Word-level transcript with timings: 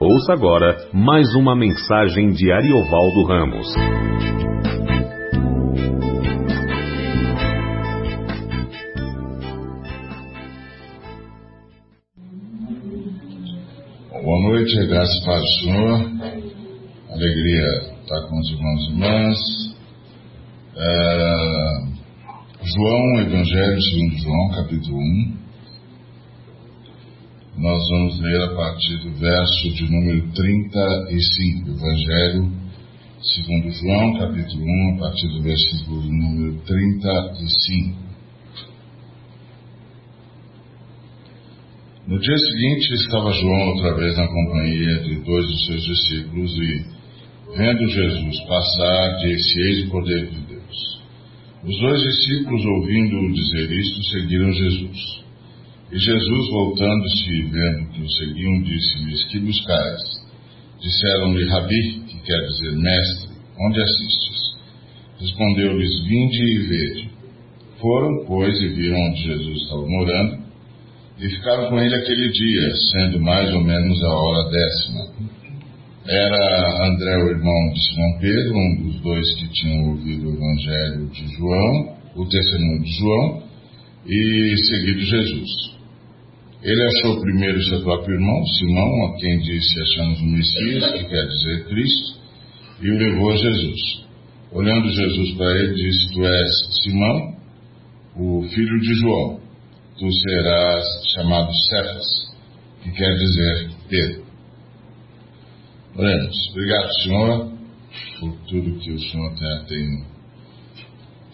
Ouça 0.00 0.32
agora 0.32 0.76
mais 0.94 1.26
uma 1.34 1.56
mensagem 1.56 2.30
de 2.30 2.52
Ariovaldo 2.52 3.24
Ramos. 3.24 3.66
Boa 14.22 14.42
noite, 14.50 14.86
graças 14.86 15.24
para 15.24 15.40
o 15.40 15.46
Senhor. 15.46 16.00
Alegria 17.10 17.66
estar 18.00 18.28
com 18.28 18.38
os 18.38 18.50
irmãos 18.52 18.80
e 18.80 18.92
irmãs. 18.92 19.38
É, 20.76 21.34
João, 22.62 23.20
Evangelho 23.22 23.82
segundo 23.82 24.18
João, 24.22 24.50
capítulo 24.50 24.96
1. 24.96 25.37
Nós 27.58 27.88
vamos 27.88 28.20
ler 28.20 28.40
a 28.42 28.54
partir 28.54 28.98
do 28.98 29.10
verso 29.18 29.70
de 29.74 29.90
número 29.90 30.30
35, 30.30 31.70
Evangelho 31.70 32.52
segundo 33.20 33.68
João, 33.72 34.16
capítulo 34.16 34.64
1, 34.64 34.94
a 34.94 34.98
partir 35.00 35.26
do 35.26 35.42
versículo 35.42 36.02
número 36.02 36.60
35. 36.60 37.98
No 42.06 42.20
dia 42.20 42.38
seguinte 42.38 42.94
estava 42.94 43.32
João 43.32 43.68
outra 43.70 43.94
vez 43.96 44.16
na 44.16 44.28
companhia 44.28 45.00
de 45.00 45.16
dois 45.16 45.46
dos 45.46 45.66
seus 45.66 45.82
discípulos 45.82 46.52
e, 46.52 46.84
vendo 47.56 47.88
Jesus 47.88 48.40
passar, 48.46 49.18
disse: 49.18 49.60
Eis 49.62 49.86
o 49.86 49.90
Cordeiro 49.90 50.30
de 50.30 50.40
Deus. 50.42 51.00
Os 51.64 51.80
dois 51.80 52.00
discípulos, 52.02 52.64
ouvindo-o 52.64 53.32
dizer 53.32 53.72
isto, 53.72 54.04
seguiram 54.10 54.52
Jesus. 54.52 55.27
E 55.90 55.98
Jesus, 55.98 56.50
voltando-se 56.50 57.30
e 57.30 57.42
vendo 57.44 57.90
que 57.92 58.02
o 58.02 58.10
seguiam, 58.10 58.62
disse-lhes: 58.62 59.24
Que 59.24 59.38
buscais? 59.38 60.02
Disseram-lhe: 60.82 61.48
Rabi, 61.48 62.00
que 62.06 62.20
quer 62.20 62.46
dizer 62.46 62.76
mestre, 62.76 63.30
onde 63.58 63.80
assistes? 63.80 64.58
Respondeu-lhes: 65.18 66.04
Vinde 66.04 66.42
e 66.42 66.58
vede. 66.58 67.10
Foram, 67.80 68.26
pois, 68.26 68.60
e 68.60 68.68
viram 68.68 68.98
onde 69.00 69.22
Jesus 69.22 69.62
estava 69.62 69.86
morando, 69.86 70.38
e 71.20 71.28
ficaram 71.30 71.70
com 71.70 71.80
ele 71.80 71.94
aquele 71.94 72.28
dia, 72.32 72.76
sendo 72.92 73.20
mais 73.20 73.50
ou 73.54 73.64
menos 73.64 74.02
a 74.04 74.12
hora 74.12 74.50
décima. 74.50 75.38
Era 76.06 76.86
André, 76.86 77.16
o 77.16 77.30
irmão 77.30 77.72
de 77.72 77.80
Simão 77.86 78.18
Pedro, 78.20 78.56
um 78.56 78.82
dos 78.82 79.00
dois 79.00 79.34
que 79.36 79.48
tinham 79.52 79.90
ouvido 79.90 80.28
o 80.28 80.34
evangelho 80.34 81.06
de 81.10 81.28
João, 81.34 81.96
o 82.16 82.26
testemunho 82.26 82.82
de 82.82 82.92
João, 82.92 83.42
e 84.06 84.54
seguido 84.66 85.00
Jesus. 85.00 85.77
Ele 86.60 86.82
achou 86.82 87.20
primeiro 87.20 87.62
seu 87.62 87.82
próprio 87.82 88.14
irmão, 88.14 88.44
Simão, 88.58 89.06
a 89.06 89.16
quem 89.16 89.38
disse: 89.38 89.80
Achamos 89.80 90.20
o 90.20 90.26
Messias, 90.26 90.92
que 90.92 91.04
quer 91.04 91.26
dizer 91.28 91.68
Cristo, 91.68 92.20
e 92.82 92.90
o 92.90 92.98
levou 92.98 93.30
a 93.30 93.36
Jesus. 93.36 94.06
Olhando 94.50 94.90
Jesus 94.90 95.36
para 95.36 95.56
ele, 95.56 95.74
disse: 95.74 96.12
Tu 96.14 96.24
és 96.24 96.82
Simão, 96.82 97.36
o 98.16 98.42
filho 98.48 98.80
de 98.80 98.94
João. 98.94 99.40
Tu 99.98 100.12
serás 100.12 100.84
chamado 101.14 101.52
Cefas, 101.54 102.06
que 102.82 102.90
quer 102.90 103.14
dizer 103.14 103.70
Pedro. 103.88 104.24
Oremos. 105.96 106.36
Obrigado, 106.50 106.94
Senhor, 107.02 107.52
por 108.18 108.32
tudo 108.48 108.78
que 108.80 108.92
o 108.92 109.00
Senhor 109.00 109.32
tem 109.68 110.04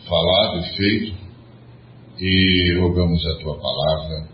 falado 0.07 0.61
e 0.61 0.77
feito, 0.77 1.15
e 2.19 2.79
rogamos 2.79 3.27
a 3.27 3.39
tua 3.39 3.59
palavra 3.59 4.34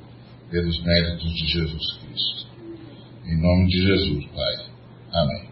pelos 0.50 0.82
méritos 0.82 1.32
de 1.32 1.46
Jesus 1.46 1.92
Cristo. 1.98 2.46
Em 3.24 3.40
nome 3.40 3.66
de 3.68 3.86
Jesus, 3.86 4.26
Pai. 4.34 4.66
Amém. 5.12 5.50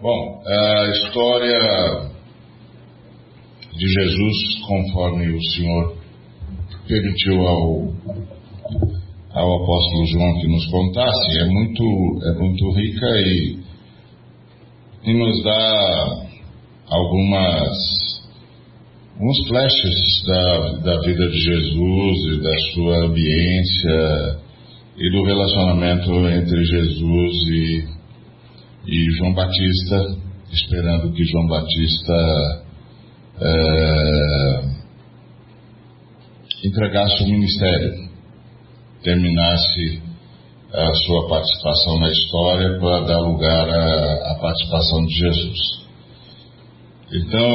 Bom, 0.00 0.42
a 0.46 0.88
história 0.88 2.10
de 3.72 3.86
Jesus, 3.86 4.60
conforme 4.66 5.28
o 5.28 5.42
Senhor 5.52 5.96
permitiu 6.88 7.46
ao, 7.46 7.92
ao 9.32 9.62
apóstolo 9.62 10.06
João 10.06 10.40
que 10.40 10.48
nos 10.48 10.66
contasse, 10.70 11.38
é 11.38 11.44
muito, 11.44 11.84
é 12.24 12.38
muito 12.38 12.72
rica 12.72 13.06
e, 13.20 13.58
e 15.04 15.12
nos 15.12 15.44
dá 15.44 16.26
algumas 16.88 18.19
uns 19.20 19.48
flashes 19.48 20.24
da, 20.26 20.70
da 20.78 21.00
vida 21.00 21.28
de 21.28 21.40
Jesus 21.40 22.16
e 22.32 22.42
da 22.42 22.58
sua 22.72 23.04
ambiência 23.04 24.40
e 24.96 25.10
do 25.10 25.24
relacionamento 25.24 26.10
entre 26.30 26.64
Jesus 26.64 27.34
e, 27.48 27.84
e 28.86 29.10
João 29.18 29.34
Batista, 29.34 30.16
esperando 30.50 31.12
que 31.12 31.24
João 31.24 31.46
Batista 31.48 32.64
é, 33.42 34.60
entregasse 36.64 37.22
o 37.22 37.28
ministério, 37.28 38.08
terminasse 39.02 40.02
a 40.72 40.94
sua 40.94 41.28
participação 41.28 42.00
na 42.00 42.10
história 42.10 42.78
para 42.78 43.00
dar 43.00 43.18
lugar 43.18 43.68
à, 43.68 44.32
à 44.32 44.34
participação 44.40 45.04
de 45.04 45.14
Jesus. 45.14 45.58
Então, 47.12 47.50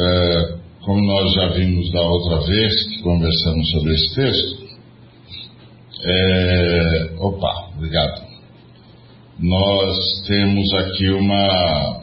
é, 0.00 0.61
como 0.84 1.00
nós 1.00 1.32
já 1.32 1.48
vimos 1.48 1.90
da 1.92 2.02
outra 2.02 2.40
vez 2.40 2.88
que 2.88 3.02
conversamos 3.02 3.70
sobre 3.70 3.94
esse 3.94 4.14
texto, 4.14 4.62
é, 6.04 7.14
opa, 7.18 7.70
obrigado. 7.76 8.22
Nós 9.38 9.96
temos 10.26 10.74
aqui 10.74 11.08
uma 11.10 12.02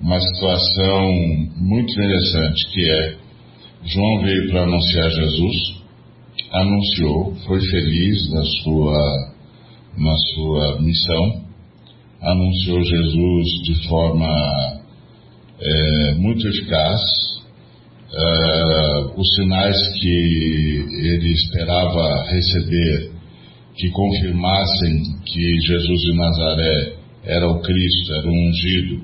uma 0.00 0.20
situação 0.20 1.12
muito 1.56 1.90
interessante 1.92 2.66
que 2.72 2.90
é 2.90 3.16
João 3.84 4.22
veio 4.22 4.50
para 4.50 4.62
anunciar 4.64 5.10
Jesus, 5.10 5.56
anunciou, 6.52 7.34
foi 7.46 7.60
feliz 7.60 8.30
na 8.32 8.42
sua 8.44 9.32
na 9.96 10.14
sua 10.34 10.80
missão, 10.82 11.44
anunciou 12.20 12.82
Jesus 12.82 13.46
de 13.64 13.88
forma 13.88 14.85
é, 15.60 16.14
muito 16.14 16.46
eficaz. 16.48 17.00
É, 18.12 18.96
os 19.16 19.34
sinais 19.34 19.76
que 20.00 20.08
ele 20.08 21.32
esperava 21.32 22.24
receber, 22.30 23.10
que 23.74 23.90
confirmassem 23.90 25.02
que 25.24 25.60
Jesus 25.66 26.00
de 26.02 26.16
Nazaré 26.16 26.96
era 27.24 27.48
o 27.48 27.60
Cristo, 27.60 28.14
era 28.14 28.26
o 28.26 28.48
ungido, 28.48 29.02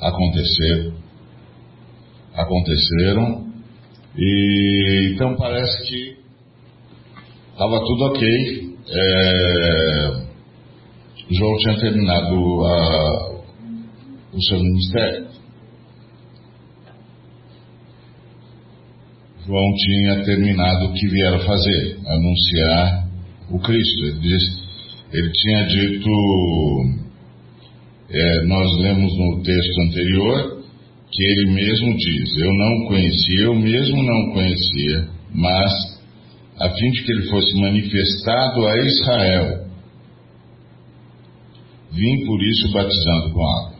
aconteceram. 0.00 0.94
Aconteceram. 2.34 3.44
E 4.16 5.12
então 5.12 5.36
parece 5.36 5.86
que 5.86 6.16
estava 7.52 7.80
tudo 7.80 8.04
ok. 8.06 8.74
É, 8.86 10.24
João 11.30 11.56
tinha 11.58 11.78
terminado 11.78 12.64
a, 12.64 13.40
o 14.32 14.42
seu 14.42 14.58
ministério. 14.58 15.33
João 19.46 19.74
tinha 19.76 20.24
terminado 20.24 20.86
o 20.86 20.92
que 20.94 21.06
vieram 21.06 21.40
fazer, 21.40 21.98
anunciar 22.06 23.08
o 23.50 23.58
Cristo. 23.58 24.04
Ele, 24.06 24.18
disse, 24.20 24.62
ele 25.12 25.30
tinha 25.32 25.66
dito, 25.66 26.10
é, 28.10 28.44
nós 28.46 28.78
lemos 28.80 29.12
no 29.18 29.42
texto 29.42 29.80
anterior, 29.82 30.64
que 31.12 31.22
ele 31.22 31.50
mesmo 31.52 31.96
diz: 31.96 32.36
Eu 32.38 32.54
não 32.54 32.86
conhecia, 32.88 33.40
eu 33.42 33.54
mesmo 33.54 34.02
não 34.02 34.32
conhecia, 34.32 35.08
mas 35.34 35.72
a 36.58 36.70
fim 36.70 36.90
de 36.90 37.02
que 37.04 37.12
ele 37.12 37.28
fosse 37.28 37.60
manifestado 37.60 38.66
a 38.66 38.76
Israel, 38.78 39.66
vim 41.92 42.26
por 42.26 42.42
isso 42.42 42.72
batizando 42.72 43.32
com 43.32 43.46
água. 43.46 43.73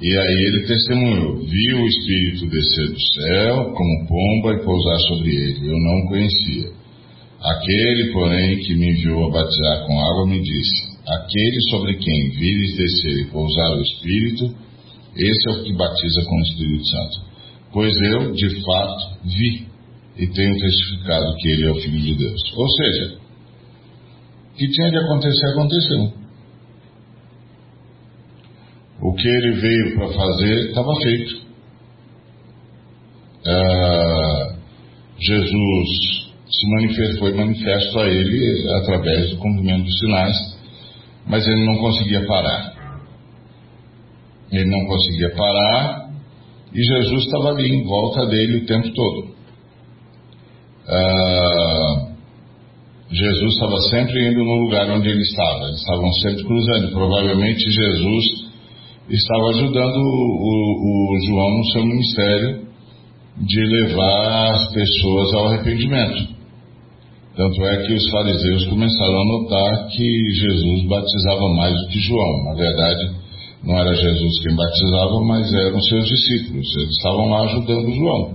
E 0.00 0.18
aí 0.18 0.44
ele 0.48 0.66
testemunhou: 0.66 1.36
viu 1.38 1.82
o 1.82 1.86
Espírito 1.86 2.46
descer 2.48 2.88
do 2.88 3.00
céu 3.00 3.72
como 3.72 4.06
pomba 4.06 4.52
e 4.52 4.64
pousar 4.64 4.98
sobre 5.08 5.30
ele. 5.30 5.68
Eu 5.68 5.78
não 5.78 6.00
o 6.00 6.08
conhecia. 6.08 6.70
Aquele, 7.40 8.12
porém, 8.12 8.58
que 8.58 8.74
me 8.74 8.90
enviou 8.90 9.24
a 9.24 9.30
batizar 9.30 9.86
com 9.86 10.00
água 10.00 10.26
me 10.26 10.40
disse: 10.42 10.96
Aquele 11.06 11.60
sobre 11.70 11.94
quem 11.94 12.30
vires 12.30 12.76
descer 12.76 13.20
e 13.20 13.30
pousar 13.30 13.76
o 13.76 13.82
Espírito, 13.82 14.54
esse 15.16 15.48
é 15.48 15.52
o 15.52 15.62
que 15.64 15.72
batiza 15.72 16.24
com 16.24 16.36
o 16.36 16.42
Espírito 16.42 16.86
Santo. 16.88 17.26
Pois 17.72 17.96
eu, 17.96 18.32
de 18.32 18.48
fato, 18.64 19.18
vi 19.24 19.66
e 20.18 20.26
tenho 20.26 20.58
testificado 20.58 21.36
que 21.36 21.48
ele 21.48 21.66
é 21.66 21.70
o 21.70 21.80
Filho 21.80 22.00
de 22.00 22.14
Deus. 22.16 22.40
Ou 22.54 22.68
seja, 22.68 23.18
o 24.52 24.56
que 24.56 24.68
tinha 24.68 24.90
de 24.90 24.98
acontecer, 24.98 25.46
aconteceu. 25.48 26.25
Que 29.18 29.28
ele 29.28 29.52
veio 29.60 29.94
para 29.96 30.08
fazer 30.08 30.68
estava 30.68 30.94
feito. 31.02 31.46
Ah, 33.46 34.56
Jesus 35.18 36.26
se 36.48 36.70
manifestou, 36.70 37.34
manifesto 37.34 37.98
a 37.98 38.08
ele 38.08 38.68
através 38.76 39.30
do 39.30 39.36
cumprimento 39.38 39.84
dos 39.84 39.98
sinais, 39.98 40.58
mas 41.26 41.46
ele 41.46 41.64
não 41.64 41.78
conseguia 41.78 42.26
parar. 42.26 42.74
Ele 44.52 44.70
não 44.70 44.86
conseguia 44.86 45.34
parar 45.34 46.06
e 46.74 46.82
Jesus 46.82 47.24
estava 47.24 47.50
ali 47.50 47.68
em 47.68 47.84
volta 47.84 48.26
dele 48.26 48.58
o 48.58 48.66
tempo 48.66 48.92
todo. 48.92 49.34
Ah, 50.88 52.06
Jesus 53.10 53.54
estava 53.54 53.78
sempre 53.90 54.28
indo 54.28 54.44
no 54.44 54.64
lugar 54.64 54.90
onde 54.90 55.08
ele 55.08 55.22
estava, 55.22 55.64
eles 55.64 55.78
estavam 55.78 56.12
sempre 56.12 56.44
cruzando. 56.44 56.92
Provavelmente 56.92 57.70
Jesus 57.70 58.45
estava 59.14 59.50
ajudando 59.50 59.96
o, 59.96 60.02
o, 60.02 61.14
o 61.14 61.26
João 61.26 61.58
no 61.58 61.64
seu 61.66 61.84
ministério 61.84 62.66
de 63.38 63.60
levar 63.60 64.50
as 64.52 64.72
pessoas 64.72 65.34
ao 65.34 65.46
arrependimento. 65.46 66.36
Tanto 67.36 67.62
é 67.66 67.86
que 67.86 67.92
os 67.92 68.10
fariseus 68.10 68.66
começaram 68.66 69.20
a 69.20 69.24
notar 69.26 69.88
que 69.88 70.30
Jesus 70.32 70.88
batizava 70.88 71.48
mais 71.54 71.74
do 71.74 71.88
que 71.88 72.00
João. 72.00 72.44
Na 72.44 72.54
verdade, 72.54 73.10
não 73.62 73.78
era 73.78 73.94
Jesus 73.94 74.42
quem 74.42 74.56
batizava, 74.56 75.20
mas 75.20 75.52
eram 75.52 75.80
seus 75.82 76.08
discípulos. 76.08 76.66
Eles 76.76 76.96
estavam 76.96 77.28
lá 77.28 77.42
ajudando 77.42 77.94
João. 77.94 78.34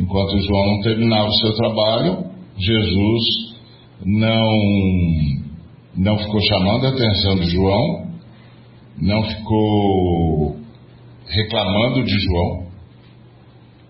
Enquanto 0.00 0.38
João 0.40 0.66
não 0.66 0.80
terminava 0.80 1.28
o 1.28 1.34
seu 1.34 1.52
trabalho, 1.54 2.24
Jesus 2.58 3.54
não, 4.04 4.52
não 5.96 6.18
ficou 6.18 6.40
chamando 6.40 6.86
a 6.86 6.90
atenção 6.90 7.36
de 7.36 7.50
João, 7.50 8.07
não 9.00 9.22
ficou 9.24 10.56
reclamando 11.28 12.04
de 12.04 12.18
João, 12.18 12.68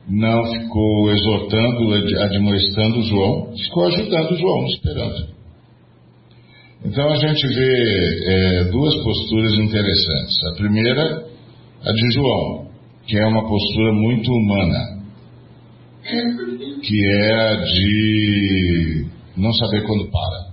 não 0.09 0.45
ficou 0.53 1.13
exortando, 1.13 1.95
admoestando 2.23 3.03
João, 3.03 3.53
ficou 3.57 3.87
ajudando 3.87 4.37
João, 4.37 4.67
esperando. 4.67 5.39
Então 6.85 7.11
a 7.11 7.17
gente 7.17 7.47
vê 7.47 8.25
é, 8.25 8.65
duas 8.65 8.95
posturas 9.03 9.53
interessantes. 9.55 10.45
A 10.53 10.57
primeira, 10.57 11.27
a 11.85 11.93
de 11.93 12.15
João, 12.15 12.69
que 13.07 13.19
é 13.19 13.27
uma 13.27 13.47
postura 13.47 13.93
muito 13.93 14.31
humana, 14.31 14.99
que 16.83 17.07
é 17.23 17.33
a 17.33 17.55
de 17.57 19.07
não 19.37 19.53
saber 19.53 19.87
quando 19.87 20.11
para. 20.11 20.48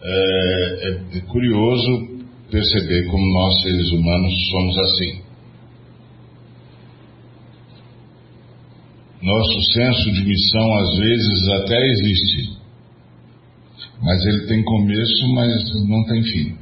É, 0.00 0.88
é, 0.88 1.20
curioso 1.22 2.18
perceber 2.50 3.06
como 3.10 3.34
nós, 3.34 3.62
seres 3.62 3.90
humanos, 3.90 4.32
somos 4.50 4.78
assim. 4.78 5.28
Nosso 9.20 9.62
senso 9.72 10.12
de 10.12 10.24
missão 10.24 10.74
às 10.78 10.96
vezes 10.96 11.48
até 11.48 11.86
existe, 11.90 12.58
mas 14.00 14.24
ele 14.26 14.46
tem 14.46 14.62
começo, 14.62 15.34
mas 15.34 15.88
não 15.88 16.04
tem 16.04 16.22
fim. 16.22 16.56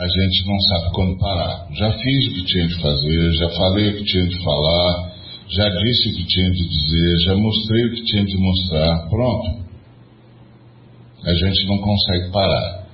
A 0.00 0.06
gente 0.06 0.46
não 0.46 0.60
sabe 0.60 0.94
quando 0.94 1.18
parar. 1.18 1.68
Já 1.74 1.92
fiz 1.92 2.26
o 2.26 2.34
que 2.34 2.44
tinha 2.44 2.66
de 2.66 2.80
fazer, 2.80 3.32
já 3.32 3.48
falei 3.50 3.90
o 3.90 3.96
que 3.96 4.04
tinha 4.04 4.26
de 4.26 4.44
falar, 4.44 5.12
já 5.48 5.68
disse 5.68 6.10
o 6.10 6.16
que 6.16 6.26
tinha 6.26 6.50
de 6.50 6.68
dizer, 6.68 7.18
já 7.24 7.36
mostrei 7.36 7.84
o 7.84 7.94
que 7.94 8.02
tinha 8.04 8.24
de 8.24 8.36
mostrar. 8.38 9.08
Pronto. 9.08 9.67
A 11.28 11.34
gente 11.34 11.66
não 11.66 11.78
consegue 11.78 12.32
parar. 12.32 12.86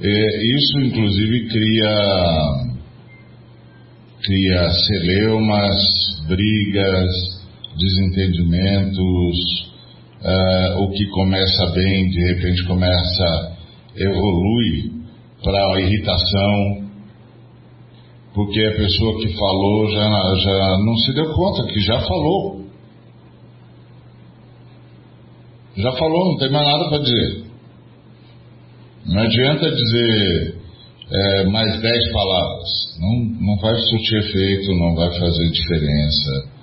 E 0.00 0.56
isso, 0.56 0.80
inclusive, 0.80 1.48
cria, 1.48 2.74
cria 4.22 4.70
celeumas, 4.70 5.76
brigas, 6.26 7.10
desentendimentos, 7.78 9.36
uh, 10.22 10.82
o 10.82 10.90
que 10.92 11.04
começa 11.08 11.66
bem, 11.74 12.08
de 12.08 12.32
repente 12.32 12.66
começa, 12.66 13.56
evolui 13.96 14.92
para 15.42 15.80
irritação, 15.82 16.88
porque 18.34 18.64
a 18.64 18.76
pessoa 18.76 19.20
que 19.20 19.36
falou 19.36 19.90
já, 19.90 20.34
já 20.42 20.78
não 20.78 20.96
se 20.96 21.12
deu 21.12 21.34
conta 21.34 21.66
que 21.70 21.80
já 21.80 22.00
falou. 22.00 22.64
Já 25.76 25.92
falou, 25.92 26.32
não 26.32 26.38
tem 26.38 26.50
mais 26.50 26.66
nada 26.66 26.88
para 26.88 26.98
dizer. 26.98 27.47
Não 29.08 29.22
adianta 29.22 29.70
dizer 29.70 30.54
é, 31.10 31.44
mais 31.46 31.80
dez 31.80 32.12
palavras. 32.12 32.68
Não, 33.00 33.46
não 33.46 33.56
vai 33.56 33.74
surtir 33.74 34.18
efeito, 34.18 34.74
não 34.74 34.94
vai 34.94 35.18
fazer 35.18 35.50
diferença 35.50 36.58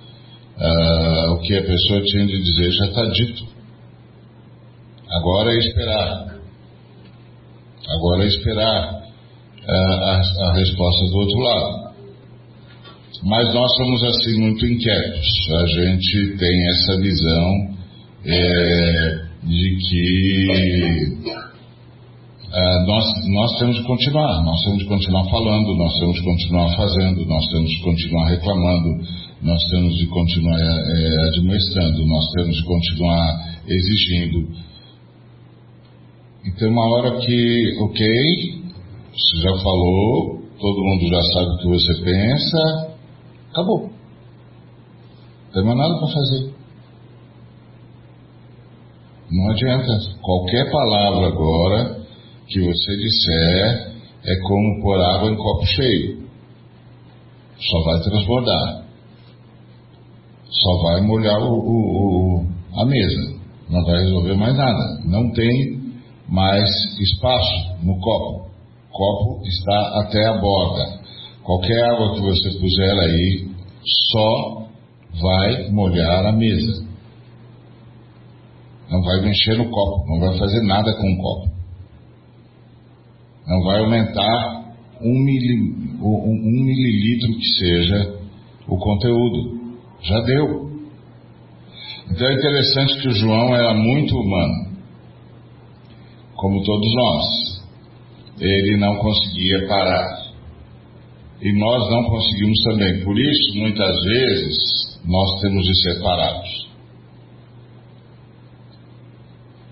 ah, 0.57 1.33
o 1.33 1.39
que 1.39 1.55
a 1.55 1.63
pessoa 1.63 2.01
tinha 2.03 2.25
de 2.27 2.41
dizer 2.41 2.71
já 2.71 2.85
está 2.85 3.05
dito. 3.07 3.43
Agora 5.09 5.51
é 5.51 5.57
esperar. 5.57 6.35
Agora 7.87 8.23
é 8.23 8.27
esperar 8.27 9.03
ah, 9.67 9.71
a, 9.71 10.49
a 10.49 10.53
resposta 10.53 11.05
do 11.11 11.17
outro 11.17 11.39
lado. 11.39 11.85
Mas 13.23 13.53
nós 13.55 13.75
somos 13.75 14.03
assim 14.03 14.39
muito 14.39 14.65
inquietos. 14.67 15.27
A 15.61 15.65
gente 15.65 16.37
tem 16.37 16.67
essa 16.69 17.01
visão 17.01 17.75
é, 18.23 19.25
de 19.43 19.77
que 19.77 21.15
ah, 22.57 22.85
nós, 22.87 23.05
nós 23.27 23.59
temos 23.59 23.75
de 23.75 23.83
continuar, 23.83 24.41
nós 24.45 24.63
temos 24.63 24.79
de 24.79 24.85
continuar 24.87 25.29
falando, 25.29 25.75
nós 25.75 25.93
temos 25.99 26.15
de 26.15 26.23
continuar 26.23 26.73
fazendo, 26.77 27.25
nós 27.25 27.45
temos 27.51 27.69
de 27.69 27.83
continuar 27.83 28.29
reclamando, 28.29 28.89
nós 29.41 29.61
temos 29.69 29.93
de 29.97 30.07
continuar 30.07 30.57
é, 30.57 31.27
administrando, 31.27 32.07
nós 32.07 32.31
temos 32.31 32.55
de 32.55 32.63
continuar 32.63 33.59
exigindo. 33.67 34.47
Então, 36.45 36.69
uma 36.69 36.95
hora 36.95 37.17
que, 37.19 37.77
ok, 37.81 38.07
você 39.11 39.41
já 39.41 39.61
falou, 39.61 40.41
todo 40.57 40.85
mundo 40.85 41.09
já 41.09 41.21
sabe 41.33 41.47
o 41.47 41.57
que 41.57 41.67
você 41.67 42.03
pensa, 42.05 42.95
acabou. 43.51 43.89
Não 45.47 45.51
tem 45.51 45.65
mais 45.65 45.77
nada 45.77 45.99
para 45.99 46.07
fazer. 46.07 46.53
Não 49.29 49.51
adianta. 49.51 50.15
Qualquer 50.21 50.71
palavra 50.71 51.27
agora 51.27 52.04
que 52.47 52.59
você 52.59 52.97
disser 52.97 53.95
é 54.23 54.35
como 54.41 54.81
pôr 54.81 54.99
água 54.99 55.31
em 55.31 55.35
copo 55.35 55.65
cheio. 55.65 56.25
Só 57.57 57.83
vai 57.83 58.01
transbordar 58.01 58.85
só 60.49 60.81
vai 60.83 61.01
molhar 61.01 61.41
o, 61.41 61.53
o, 61.53 62.39
o, 62.39 62.45
a 62.75 62.85
mesa, 62.85 63.35
não 63.69 63.83
vai 63.83 64.03
resolver 64.03 64.35
mais 64.35 64.55
nada. 64.55 65.01
Não 65.05 65.31
tem 65.33 65.81
mais 66.29 66.69
espaço 66.99 67.75
no 67.83 67.99
copo. 67.99 68.49
O 68.89 68.91
copo 68.91 69.45
está 69.45 70.01
até 70.01 70.25
a 70.27 70.37
borda. 70.39 70.99
Qualquer 71.43 71.83
água 71.91 72.15
que 72.15 72.21
você 72.21 72.59
puser 72.59 72.99
aí 72.99 73.47
só 74.11 74.67
vai 75.21 75.69
molhar 75.71 76.25
a 76.25 76.31
mesa. 76.31 76.85
Não 78.89 79.01
vai 79.01 79.21
mexer 79.21 79.57
no 79.57 79.69
copo, 79.69 80.07
não 80.07 80.19
vai 80.19 80.37
fazer 80.37 80.61
nada 80.61 80.93
com 80.93 81.11
o 81.11 81.17
copo. 81.17 81.54
Não 83.47 83.61
vai 83.63 83.79
aumentar 83.79 84.65
um, 85.01 85.23
mili, 85.23 85.97
um, 86.01 86.31
um 86.31 86.63
mililitro 86.65 87.37
que 87.37 87.47
seja 87.59 88.19
o 88.67 88.77
conteúdo. 88.77 89.77
Já 90.01 90.19
deu. 90.21 90.71
Então 92.09 92.27
é 92.27 92.33
interessante 92.33 93.01
que 93.01 93.07
o 93.07 93.15
João 93.15 93.55
era 93.55 93.73
muito 93.73 94.15
humano, 94.15 94.77
como 96.35 96.63
todos 96.63 96.93
nós. 96.95 97.65
Ele 98.39 98.77
não 98.77 98.95
conseguia 98.97 99.67
parar. 99.67 100.25
E 101.41 101.51
nós 101.53 101.89
não 101.89 102.03
conseguimos 102.05 102.63
também. 102.63 103.03
Por 103.03 103.17
isso, 103.17 103.59
muitas 103.59 103.95
vezes, 104.03 105.01
nós 105.05 105.41
temos 105.41 105.65
de 105.65 105.81
ser 105.83 106.01
parados. 106.01 106.69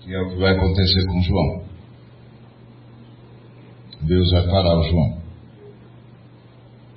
E 0.06 0.14
é 0.14 0.20
o 0.20 0.28
que 0.30 0.36
vai 0.36 0.52
acontecer 0.52 1.06
com 1.06 1.22
João. 1.22 1.63
Deus 4.06 4.30
vai 4.30 4.46
parar 4.46 4.78
o 4.78 4.82
João. 4.84 5.18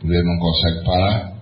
Ele 0.04 0.24
não 0.24 0.40
consegue 0.40 0.86
parar, 0.86 1.38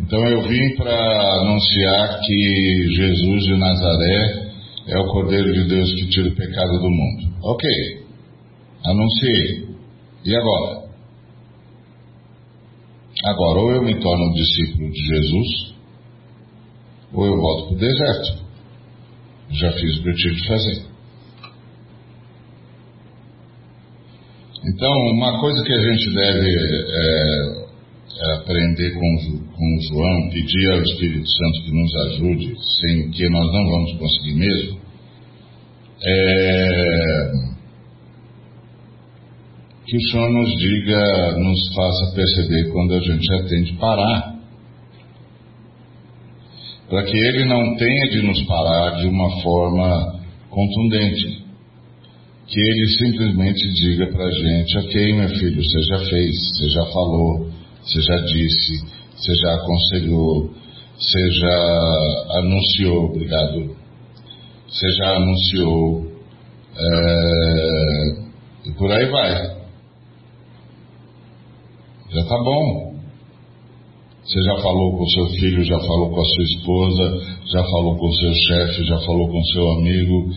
então 0.00 0.24
eu 0.28 0.42
vim 0.42 0.76
para 0.76 1.40
anunciar 1.40 2.20
que 2.20 2.86
Jesus 2.94 3.44
de 3.44 3.56
Nazaré 3.56 4.50
é 4.88 4.98
o 4.98 5.06
Cordeiro 5.06 5.52
de 5.52 5.68
Deus 5.68 5.92
que 5.94 6.08
tira 6.08 6.28
o 6.28 6.34
pecado 6.34 6.78
do 6.78 6.90
mundo. 6.90 7.34
Ok, 7.42 7.68
anunciei. 8.84 9.68
E 10.24 10.36
agora? 10.36 10.86
Agora, 13.24 13.60
ou 13.60 13.70
eu 13.72 13.82
me 13.82 13.98
torno 13.98 14.34
discípulo 14.34 14.90
de 14.90 15.06
Jesus, 15.06 15.74
ou 17.12 17.26
eu 17.26 17.36
volto 17.36 17.68
para 17.68 17.74
o 17.74 17.78
deserto. 17.78 18.44
Já 19.50 19.72
fiz 19.72 19.98
o 19.98 20.02
que 20.02 20.08
eu 20.08 20.14
tive 20.14 20.34
de 20.36 20.48
fazer. 20.48 20.84
Então, 24.76 24.92
uma 25.14 25.40
coisa 25.40 25.64
que 25.64 25.72
a 25.72 25.80
gente 25.80 26.14
deve 26.14 26.50
é, 26.50 28.34
aprender 28.34 28.90
com, 28.90 29.16
com 29.50 29.80
João, 29.88 30.28
pedir 30.28 30.70
ao 30.70 30.82
Espírito 30.82 31.26
Santo 31.30 31.64
que 31.64 31.72
nos 31.72 31.96
ajude, 32.08 32.54
sem 32.82 33.10
que 33.10 33.26
nós 33.30 33.46
não 33.54 33.64
vamos 33.70 33.92
conseguir 33.94 34.34
mesmo, 34.34 34.78
é, 36.06 37.32
que 39.86 39.96
o 39.96 40.10
Senhor 40.10 40.30
nos 40.30 40.58
diga, 40.58 41.38
nos 41.38 41.74
faça 41.74 42.14
perceber 42.14 42.70
quando 42.70 42.96
a 42.96 43.00
gente 43.00 43.24
já 43.24 43.48
tem 43.48 43.62
de 43.62 43.72
parar. 43.78 44.36
Para 46.90 47.02
que 47.02 47.16
Ele 47.16 47.46
não 47.46 47.76
tenha 47.76 48.10
de 48.10 48.26
nos 48.26 48.42
parar 48.42 49.00
de 49.00 49.06
uma 49.06 49.40
forma 49.40 50.20
contundente. 50.50 51.45
Que 52.46 52.60
Ele 52.60 52.86
simplesmente 52.98 53.68
diga 53.74 54.06
para 54.06 54.24
a 54.24 54.30
gente: 54.30 54.78
Ok, 54.78 55.12
meu 55.14 55.28
filho, 55.28 55.62
você 55.62 55.82
já 55.82 55.98
fez, 55.98 56.30
você 56.52 56.68
já 56.68 56.86
falou, 56.86 57.50
você 57.82 58.00
já 58.00 58.16
disse, 58.18 58.84
você 59.16 59.34
já 59.34 59.54
aconselhou, 59.54 60.50
você 60.96 61.30
já 61.32 62.38
anunciou, 62.38 63.04
obrigado, 63.06 63.76
você 64.68 64.88
já 64.92 65.16
anunciou, 65.16 66.06
é, 66.76 68.26
e 68.66 68.72
por 68.74 68.92
aí 68.92 69.06
vai. 69.10 69.56
Já 72.10 72.24
tá 72.24 72.36
bom. 72.44 72.96
Você 74.24 74.42
já 74.42 74.56
falou 74.56 74.98
com 74.98 75.06
seu 75.06 75.26
filho, 75.38 75.64
já 75.64 75.78
falou 75.78 76.10
com 76.10 76.20
a 76.20 76.24
sua 76.24 76.44
esposa, 76.44 77.36
já 77.46 77.62
falou 77.62 77.96
com 77.96 78.10
seu 78.10 78.34
chefe, 78.34 78.84
já 78.84 78.98
falou 79.00 79.28
com 79.28 79.42
seu 79.44 79.70
amigo. 79.72 80.30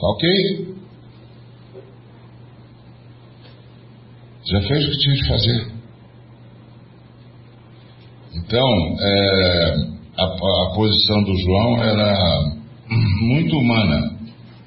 Tá 0.00 0.08
ok? 0.08 0.73
Já 4.46 4.60
fez 4.60 4.86
o 4.86 4.90
que 4.90 4.98
tinha 4.98 5.14
de 5.14 5.28
fazer. 5.28 5.74
Então, 8.36 8.96
é, 9.00 9.74
a, 10.18 10.24
a, 10.24 10.74
posição 10.74 11.22
do 11.22 11.38
João 11.38 11.82
era 11.82 12.14
muito 13.22 13.56
humana. 13.56 14.12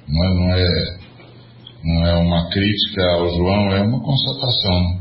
É, 0.08 0.34
não 0.34 0.52
é, 0.52 0.98
não 1.84 2.06
é 2.06 2.16
uma 2.16 2.48
crítica 2.50 3.02
ao 3.12 3.28
João, 3.36 3.72
é 3.72 3.82
uma 3.82 4.00
constatação. 4.00 4.98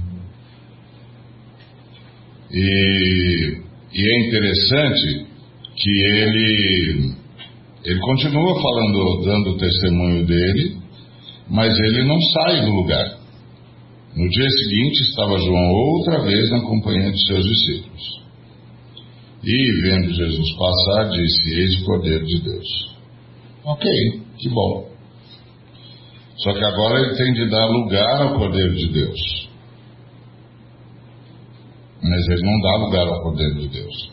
E, 2.51 3.61
e 3.93 4.13
é 4.13 4.27
interessante 4.27 5.25
que 5.75 5.89
ele, 5.89 7.15
ele 7.83 7.99
continua 7.99 8.61
falando, 8.61 9.23
dando 9.25 9.49
o 9.51 9.57
testemunho 9.57 10.25
dele, 10.25 10.77
mas 11.49 11.77
ele 11.79 12.03
não 12.03 12.21
sai 12.21 12.61
do 12.65 12.71
lugar. 12.71 13.17
No 14.17 14.27
dia 14.27 14.49
seguinte 14.49 15.03
estava 15.03 15.37
João 15.37 15.71
outra 15.71 16.23
vez 16.23 16.49
na 16.49 16.59
companhia 16.61 17.11
de 17.11 17.27
seus 17.27 17.45
discípulos. 17.45 18.17
E, 19.43 19.81
vendo 19.83 20.11
Jesus 20.11 20.57
passar, 20.57 21.09
disse: 21.11 21.53
Eis 21.53 21.81
o 21.81 21.85
Cordeiro 21.85 22.25
de 22.25 22.41
Deus. 22.41 22.95
Ok, 23.63 23.87
que 24.39 24.49
bom. 24.49 24.89
Só 26.37 26.51
que 26.51 26.65
agora 26.65 26.99
ele 26.99 27.15
tem 27.15 27.31
de 27.31 27.47
dar 27.47 27.67
lugar 27.67 28.21
ao 28.23 28.39
Cordeiro 28.39 28.73
de 28.73 28.87
Deus. 28.91 29.49
Mas 32.01 32.27
ele 32.27 32.41
não 32.41 32.59
dá 32.59 32.85
lugar 32.85 33.07
ao 33.07 33.21
Cordeiro 33.21 33.55
de 33.59 33.67
Deus. 33.67 34.11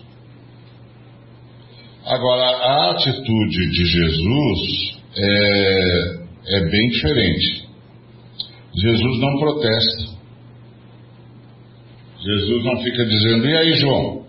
Agora, 2.05 2.45
a 2.45 2.91
atitude 2.91 3.71
de 3.71 3.85
Jesus 3.87 4.99
é, 5.17 6.59
é 6.59 6.61
bem 6.61 6.89
diferente. 6.91 7.64
Jesus 8.77 9.21
não 9.21 9.39
protesta. 9.39 10.15
Jesus 12.21 12.65
não 12.65 12.83
fica 12.83 13.05
dizendo, 13.05 13.47
e 13.47 13.57
aí, 13.57 13.75
João? 13.75 14.25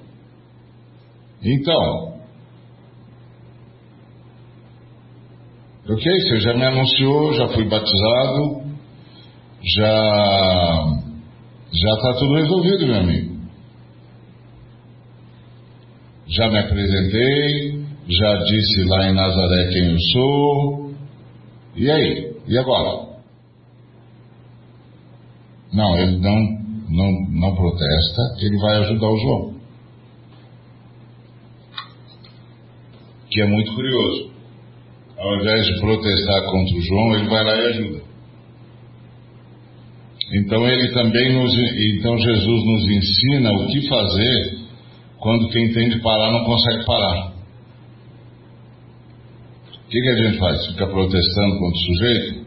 Então, 1.42 2.20
ok, 5.90 6.20
você 6.22 6.40
já 6.40 6.54
me 6.54 6.66
anunciou, 6.66 7.34
já 7.34 7.48
fui 7.50 7.64
batizado, 7.66 8.66
já 9.62 11.06
já 11.72 11.94
está 11.96 12.14
tudo 12.20 12.36
resolvido, 12.36 12.88
meu 12.88 13.00
amigo. 13.00 13.36
Já 16.28 16.50
me 16.50 16.60
apresentei, 16.60 17.86
já 18.08 18.38
disse 18.44 18.84
lá 18.86 19.10
em 19.10 19.14
Nazaré 19.14 19.68
quem 19.68 19.92
eu 19.92 20.00
sou. 20.12 20.92
E 21.76 21.92
aí? 21.92 22.36
E 22.48 22.58
agora? 22.58 23.15
Não, 25.76 25.98
ele 25.98 26.18
não, 26.18 26.40
não, 26.90 27.12
não 27.30 27.56
protesta, 27.56 28.22
ele 28.42 28.58
vai 28.58 28.78
ajudar 28.78 29.10
o 29.10 29.18
João. 29.18 29.56
que 33.36 33.42
é 33.42 33.46
muito 33.46 33.74
curioso. 33.76 34.32
Ao 35.18 35.36
invés 35.42 35.66
de 35.66 35.80
protestar 35.82 36.46
contra 36.46 36.78
o 36.78 36.82
João, 36.82 37.16
ele 37.16 37.30
vai 37.30 37.44
lá 37.44 37.56
e 37.56 37.66
ajuda. 37.68 38.02
Então 40.36 40.66
ele 40.66 40.94
também 40.94 41.34
nos, 41.34 41.54
então 41.54 42.18
Jesus 42.18 42.66
nos 42.66 42.84
ensina 42.90 43.52
o 43.52 43.68
que 43.68 43.88
fazer 43.88 44.58
quando 45.20 45.50
quem 45.50 45.74
tem 45.74 45.90
de 45.90 46.00
parar 46.02 46.32
não 46.32 46.46
consegue 46.46 46.86
parar. 46.86 47.34
O 49.68 49.90
que, 49.90 50.02
que 50.02 50.10
a 50.10 50.16
gente 50.16 50.40
faz? 50.40 50.66
Fica 50.68 50.88
protestando 50.88 51.60
contra 51.60 51.78
o 51.78 51.86
sujeito? 51.86 52.45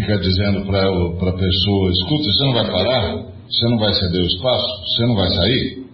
Fica 0.00 0.16
dizendo 0.18 0.64
para 0.64 1.30
a 1.30 1.36
pessoa: 1.36 1.90
escuta, 1.90 2.24
você 2.24 2.44
não 2.44 2.52
vai 2.54 2.70
parar? 2.70 3.16
Você 3.46 3.68
não 3.68 3.78
vai 3.78 3.92
ceder 3.92 4.22
o 4.22 4.26
espaço? 4.26 4.66
Você 4.86 5.06
não 5.06 5.14
vai 5.14 5.28
sair? 5.28 5.86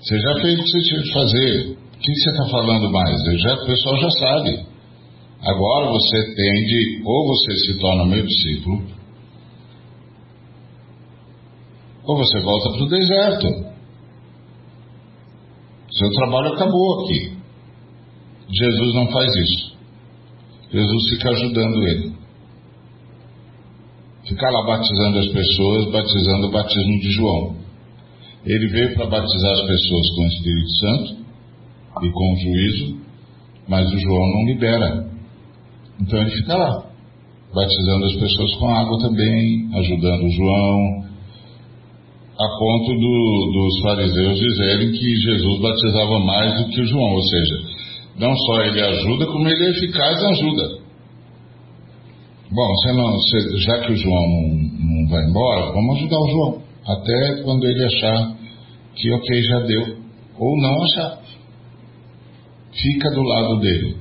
Você 0.00 0.20
já 0.20 0.34
fez 0.42 0.58
o 0.58 0.62
que 0.62 0.68
você 0.68 0.82
tinha 0.82 1.02
de 1.02 1.12
fazer. 1.12 1.70
O 1.70 1.98
que 1.98 2.14
você 2.14 2.30
está 2.30 2.46
falando 2.50 2.92
mais? 2.92 3.16
Já, 3.40 3.54
o 3.54 3.66
pessoal 3.66 3.96
já 3.96 4.10
sabe. 4.10 4.66
Agora 5.42 5.90
você 5.90 6.34
tende, 6.34 7.02
ou 7.04 7.28
você 7.28 7.56
se 7.56 7.78
torna 7.78 8.06
meu 8.06 8.26
discípulo, 8.26 8.82
ou 12.04 12.16
você 12.16 12.40
volta 12.40 12.70
para 12.72 12.82
o 12.82 12.88
deserto. 12.88 13.46
Seu 15.92 16.10
trabalho 16.10 16.52
acabou 16.52 17.04
aqui. 17.04 17.36
Jesus 18.52 18.94
não 18.94 19.08
faz 19.08 19.34
isso. 19.34 19.76
Jesus 20.70 21.08
fica 21.08 21.30
ajudando 21.30 21.88
ele. 21.88 22.15
Fica 24.28 24.50
lá 24.50 24.66
batizando 24.66 25.18
as 25.18 25.28
pessoas, 25.28 25.92
batizando 25.92 26.48
o 26.48 26.50
batismo 26.50 26.98
de 26.98 27.10
João. 27.12 27.56
Ele 28.44 28.68
veio 28.68 28.94
para 28.94 29.06
batizar 29.06 29.52
as 29.52 29.66
pessoas 29.66 30.10
com 30.16 30.22
o 30.22 30.26
Espírito 30.26 30.70
Santo 30.80 31.16
e 32.02 32.10
com 32.10 32.32
o 32.32 32.36
juízo, 32.36 33.00
mas 33.68 33.92
o 33.92 33.98
João 33.98 34.26
não 34.32 34.46
libera. 34.46 35.06
Então 36.00 36.20
ele 36.20 36.30
fica 36.30 36.56
lá, 36.56 36.86
batizando 37.54 38.04
as 38.04 38.14
pessoas 38.16 38.54
com 38.56 38.68
água 38.68 38.98
também, 38.98 39.68
ajudando 39.74 40.24
o 40.24 40.30
João, 40.30 41.06
a 42.38 42.58
ponto 42.58 42.94
do, 42.94 43.52
dos 43.52 43.80
fariseus 43.80 44.38
dizerem 44.38 44.92
que 44.92 45.16
Jesus 45.16 45.60
batizava 45.60 46.18
mais 46.18 46.64
do 46.64 46.70
que 46.70 46.80
o 46.80 46.86
João, 46.86 47.14
ou 47.14 47.22
seja, 47.22 47.54
não 48.18 48.34
só 48.36 48.62
ele 48.62 48.80
ajuda, 48.80 49.26
como 49.26 49.48
ele 49.48 49.66
é 49.66 49.70
eficaz 49.70 50.22
ajuda. 50.24 50.85
Bom, 52.50 52.68
não, 52.94 53.18
já 53.58 53.80
que 53.80 53.92
o 53.92 53.96
João 53.96 54.28
não, 54.28 54.48
não 54.78 55.08
vai 55.08 55.24
embora, 55.24 55.72
vamos 55.72 55.96
ajudar 55.96 56.16
o 56.16 56.30
João, 56.30 56.62
até 56.86 57.42
quando 57.42 57.66
ele 57.66 57.84
achar 57.84 58.36
que 58.94 59.12
ok, 59.12 59.42
já 59.42 59.60
deu, 59.60 59.96
ou 60.38 60.56
não 60.62 60.82
achar. 60.84 61.18
Fica 62.72 63.10
do 63.10 63.22
lado 63.22 63.60
dele. 63.60 63.96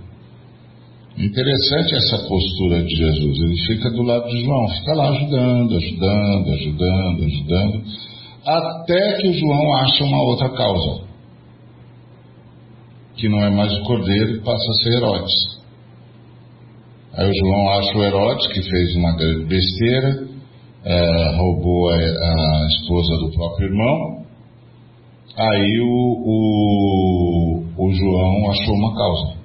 Interessante 1.17 1.95
essa 1.95 2.17
postura 2.27 2.83
de 2.83 2.95
Jesus. 2.95 3.39
Ele 3.39 3.57
fica 3.67 3.89
do 3.89 4.03
lado 4.03 4.27
de 4.27 4.43
João, 4.43 4.67
fica 4.67 4.93
lá 4.93 5.09
ajudando, 5.09 5.75
ajudando, 5.75 6.51
ajudando, 6.51 7.23
ajudando, 7.23 7.83
até 8.45 9.21
que 9.21 9.29
o 9.29 9.33
João 9.33 9.73
acha 9.77 10.03
uma 10.03 10.21
outra 10.21 10.49
causa, 10.49 11.03
que 13.15 13.27
não 13.29 13.39
é 13.43 13.49
mais 13.49 13.73
o 13.73 13.83
cordeiro 13.83 14.35
e 14.35 14.41
passa 14.41 14.69
a 14.69 14.83
ser 14.83 14.97
Herodes. 14.97 15.64
Aí 17.17 17.29
o 17.29 17.34
João 17.34 17.69
acha 17.69 17.98
o 17.98 18.03
Herodes, 18.03 18.48
que 18.48 18.62
fez 18.62 18.95
uma 18.95 19.15
grande 19.15 19.45
besteira, 19.45 20.27
é, 20.84 21.36
roubou 21.38 21.89
a, 21.89 21.95
a 21.95 22.67
esposa 22.67 23.17
do 23.17 23.31
próprio 23.31 23.67
irmão, 23.67 24.25
Aí 25.38 25.81
o, 25.81 26.24
o, 26.25 27.65
o 27.77 27.91
João 27.91 28.51
achou 28.51 28.74
uma 28.74 28.95
causa. 28.95 29.38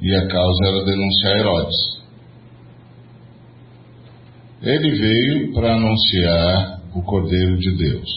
E 0.00 0.14
a 0.16 0.28
causa 0.28 0.66
era 0.66 0.84
denunciar 0.84 1.38
Herodes. 1.38 1.76
Ele 4.62 4.90
veio 4.92 5.52
para 5.52 5.74
anunciar 5.74 6.80
o 6.94 7.02
Cordeiro 7.02 7.58
de 7.58 7.76
Deus. 7.76 8.10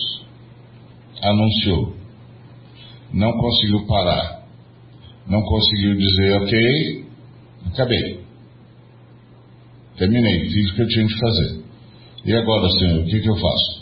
Anunciou. 1.22 1.94
Não 3.14 3.34
conseguiu 3.34 3.86
parar. 3.86 4.46
Não 5.28 5.42
conseguiu 5.42 5.98
dizer, 5.98 6.42
ok, 6.42 7.06
acabei. 7.66 8.24
Terminei, 9.98 10.50
fiz 10.50 10.72
o 10.72 10.76
que 10.76 10.82
eu 10.82 10.88
tinha 10.88 11.06
de 11.06 11.20
fazer. 11.20 11.64
E 12.26 12.34
agora, 12.34 12.70
Senhor, 12.72 13.02
o 13.02 13.06
que, 13.06 13.20
que 13.20 13.30
eu 13.30 13.36
faço? 13.36 13.80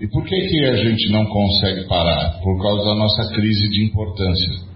E 0.00 0.06
por 0.06 0.24
que, 0.24 0.36
que 0.36 0.64
a 0.64 0.76
gente 0.76 1.10
não 1.10 1.24
consegue 1.26 1.88
parar? 1.88 2.40
Por 2.40 2.60
causa 2.62 2.84
da 2.84 2.94
nossa 2.94 3.34
crise 3.34 3.68
de 3.68 3.84
importância. 3.84 4.68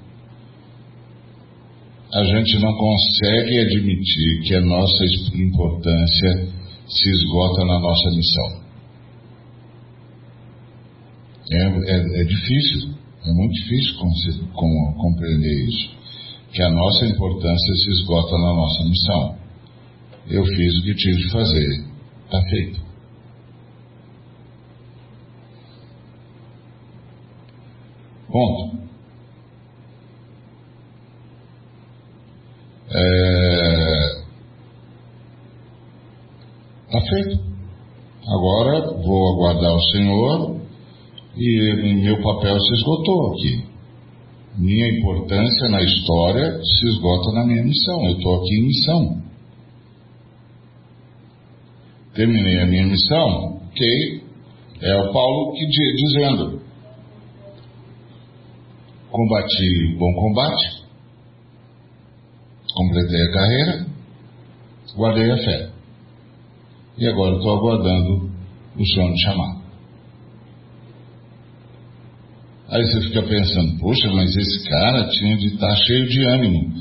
A 2.12 2.24
gente 2.24 2.58
não 2.58 2.72
consegue 2.74 3.58
admitir 3.60 4.42
que 4.42 4.54
a 4.54 4.60
nossa 4.60 5.04
importância 5.34 6.48
se 6.86 7.08
esgota 7.08 7.64
na 7.64 7.78
nossa 7.78 8.10
missão. 8.10 8.62
É, 11.52 11.64
é, 11.64 12.20
é 12.20 12.24
difícil, 12.24 12.94
é 13.24 13.32
muito 13.32 13.52
difícil 13.52 13.98
compreender 14.96 15.68
isso. 15.68 15.90
Que 16.52 16.62
a 16.62 16.70
nossa 16.70 17.06
importância 17.06 17.74
se 17.76 17.90
esgota 17.90 18.36
na 18.36 18.52
nossa 18.54 18.84
missão. 18.84 19.36
Eu 20.28 20.44
fiz 20.44 20.78
o 20.78 20.82
que 20.82 20.94
tive 20.94 21.16
de 21.16 21.30
fazer, 21.30 21.84
está 22.24 22.42
feito. 22.42 22.80
Ponto. 28.30 28.78
É... 32.90 34.22
Está 36.86 37.00
feito. 37.00 37.52
Agora 38.28 38.80
vou 39.02 39.34
aguardar 39.34 39.74
o 39.74 39.82
Senhor 39.90 40.61
e 41.36 41.94
meu 42.02 42.22
papel 42.22 42.58
se 42.58 42.74
esgotou 42.74 43.32
aqui. 43.32 43.72
Minha 44.58 44.98
importância 44.98 45.68
na 45.70 45.82
história 45.82 46.60
se 46.62 46.86
esgota 46.86 47.32
na 47.32 47.46
minha 47.46 47.62
missão. 47.62 48.04
Eu 48.04 48.16
estou 48.16 48.36
aqui 48.36 48.54
em 48.54 48.66
missão. 48.66 49.22
Terminei 52.14 52.60
a 52.60 52.66
minha 52.66 52.86
missão, 52.86 53.62
ok? 53.66 54.22
É 54.82 54.96
o 54.96 55.12
Paulo 55.12 55.52
que 55.54 55.66
dizendo: 55.66 56.60
combati 59.10 59.96
bom 59.98 60.12
combate, 60.14 60.84
completei 62.74 63.22
a 63.22 63.32
carreira, 63.32 63.86
guardei 64.96 65.30
a 65.30 65.36
fé. 65.38 65.70
E 66.98 67.06
agora 67.06 67.36
estou 67.36 67.56
aguardando 67.56 68.30
o 68.76 68.86
Senhor 68.86 69.10
me 69.10 69.18
chamar. 69.18 69.61
Aí 72.72 72.82
você 72.86 73.02
fica 73.02 73.22
pensando, 73.22 73.78
poxa, 73.78 74.08
mas 74.14 74.34
esse 74.34 74.66
cara 74.66 75.06
tinha 75.10 75.36
de 75.36 75.48
estar 75.48 75.68
tá 75.68 75.76
cheio 75.76 76.08
de 76.08 76.24
ânimo. 76.24 76.72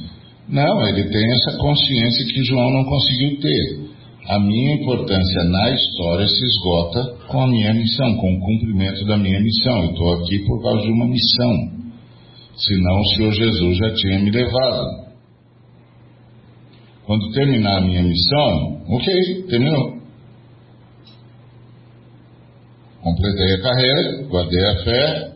Não, 0.47 0.87
ele 0.87 1.03
tem 1.03 1.31
essa 1.33 1.57
consciência 1.57 2.25
que 2.27 2.45
João 2.45 2.71
não 2.71 2.85
conseguiu 2.85 3.41
ter. 3.41 3.91
A 4.29 4.39
minha 4.39 4.75
importância 4.75 5.43
na 5.49 5.69
história 5.71 6.25
se 6.29 6.45
esgota 6.45 7.17
com 7.27 7.41
a 7.41 7.47
minha 7.47 7.73
missão, 7.73 8.15
com 8.15 8.33
o 8.33 8.39
cumprimento 8.39 9.05
da 9.05 9.17
minha 9.17 9.41
missão. 9.41 9.83
Eu 9.83 9.91
estou 9.91 10.13
aqui 10.13 10.39
por 10.45 10.61
causa 10.61 10.81
de 10.81 10.91
uma 10.93 11.07
missão. 11.07 11.71
Senão 12.55 13.01
o 13.01 13.05
Senhor 13.07 13.33
Jesus 13.33 13.77
já 13.77 13.93
tinha 13.93 14.19
me 14.19 14.31
levado. 14.31 15.11
Quando 17.05 17.31
terminar 17.33 17.79
a 17.79 17.81
minha 17.81 18.03
missão, 18.03 18.81
ok, 18.87 19.43
terminou. 19.49 19.99
Completei 23.01 23.55
a 23.55 23.61
carreira, 23.61 24.23
guardei 24.29 24.65
a 24.65 24.75
fé, 24.83 25.30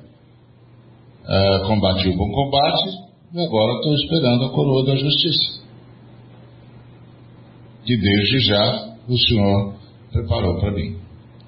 uh, 1.27 1.67
combati 1.67 2.09
o 2.09 2.17
bom 2.17 2.31
combate 2.31 3.05
e 3.33 3.39
agora 3.45 3.73
estou 3.75 3.93
esperando 3.93 4.45
a 4.45 4.49
coroa 4.51 4.85
da 4.85 4.95
justiça. 4.95 5.65
Que 7.83 7.97
desde 7.97 8.39
já 8.39 8.95
o 9.07 9.17
Senhor 9.17 9.73
preparou 10.11 10.59
para 10.59 10.71
mim. 10.71 10.97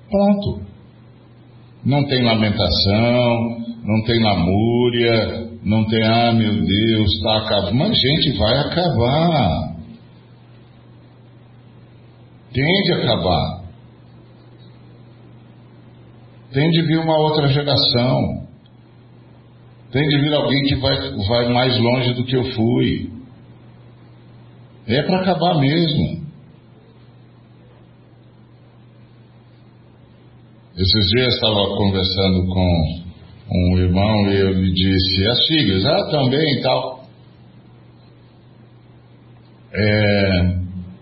Pronto. 0.10 0.62
Não 1.84 2.06
tem 2.06 2.24
lamentação, 2.24 3.58
não 3.84 4.04
tem 4.04 4.22
lamúria, 4.22 5.48
não 5.64 5.86
tem, 5.86 6.04
ah 6.04 6.34
meu 6.34 6.54
Deus, 6.66 7.14
está 7.14 7.38
acabando. 7.38 7.76
Mas, 7.76 7.98
gente, 7.98 8.38
vai 8.38 8.58
acabar. 8.58 9.78
Tem 12.54 12.84
de 12.84 12.94
acabar. 12.94 13.64
Tem 16.52 16.70
de 16.70 16.82
vir 16.84 17.00
uma 17.00 17.18
outra 17.18 17.48
geração. 17.48 18.47
Tem 19.98 20.08
de 20.10 20.18
vir 20.20 20.34
alguém 20.36 20.62
que 20.66 20.76
vai, 20.76 20.96
vai 21.28 21.52
mais 21.52 21.76
longe 21.80 22.14
do 22.14 22.24
que 22.24 22.36
eu 22.36 22.44
fui. 22.52 23.10
É 24.86 25.02
para 25.02 25.22
acabar 25.22 25.60
mesmo. 25.60 26.24
Esses 30.78 31.10
dias 31.10 31.34
estava 31.34 31.76
conversando 31.78 32.46
com 32.46 33.06
um 33.52 33.78
irmão 33.80 34.30
e 34.30 34.36
eu 34.36 34.54
lhe 34.54 34.72
disse, 34.72 35.28
as 35.30 35.48
filhas, 35.48 35.84
ah, 35.88 36.12
também 36.12 36.60
e 36.60 36.62
tal. 36.62 37.04
É, 39.74 40.42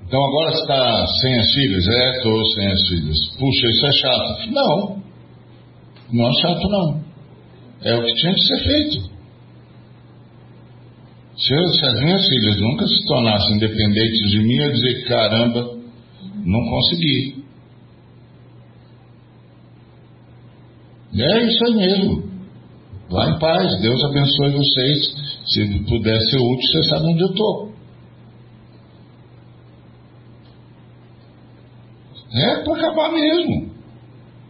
então 0.07 0.23
agora 0.23 0.51
está 0.53 1.05
sem 1.19 1.37
as 1.37 1.53
filhas? 1.53 1.85
É, 1.85 2.11
estou 2.11 2.45
sem 2.53 2.67
as 2.67 2.87
filhas. 2.87 3.17
Puxa, 3.37 3.67
isso 3.67 3.85
é 3.87 3.91
chato. 3.91 4.51
Não, 4.51 5.03
não 6.13 6.29
é 6.29 6.41
chato 6.41 6.69
não. 6.69 7.04
É 7.85 7.95
o 7.95 8.03
que 8.03 8.15
tinha 8.15 8.33
que 8.33 8.41
ser 8.41 8.63
feito. 8.63 9.15
Se, 11.37 11.53
eu, 11.53 11.67
se 11.67 11.85
as 11.85 11.99
minhas 12.01 12.27
filhas 12.27 12.59
nunca 12.59 12.87
se 12.87 13.05
tornassem 13.05 13.57
independentes 13.57 14.31
de 14.31 14.39
mim, 14.39 14.55
eu 14.55 14.71
dizer, 14.71 15.07
caramba, 15.07 15.77
não 16.43 16.69
consegui. 16.69 17.45
É 21.13 21.45
isso 21.45 21.65
aí 21.65 21.75
mesmo. 21.75 22.23
Vá 23.09 23.29
em 23.29 23.39
paz, 23.39 23.79
Deus 23.81 24.03
abençoe 24.05 24.49
vocês. 24.51 25.15
Se 25.45 25.83
puder 25.87 26.19
ser 26.21 26.37
útil, 26.37 26.71
você 26.71 26.89
sabe 26.89 27.05
onde 27.05 27.21
eu 27.21 27.29
estou. 27.29 27.75
É 32.33 32.63
para 32.63 32.77
acabar 32.77 33.11
mesmo. 33.11 33.69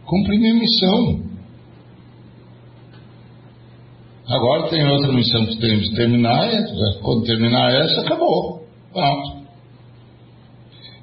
Cumprir 0.06 0.40
minha 0.40 0.54
missão. 0.54 1.25
Agora 4.28 4.68
tem 4.68 4.84
outra 4.84 5.12
missão 5.12 5.46
que 5.46 5.58
temos 5.58 5.88
de 5.88 5.94
terminar. 5.94 6.50
Quando 7.02 7.24
terminar 7.24 7.72
essa, 7.72 8.00
acabou. 8.00 8.66
Pronto. 8.92 9.46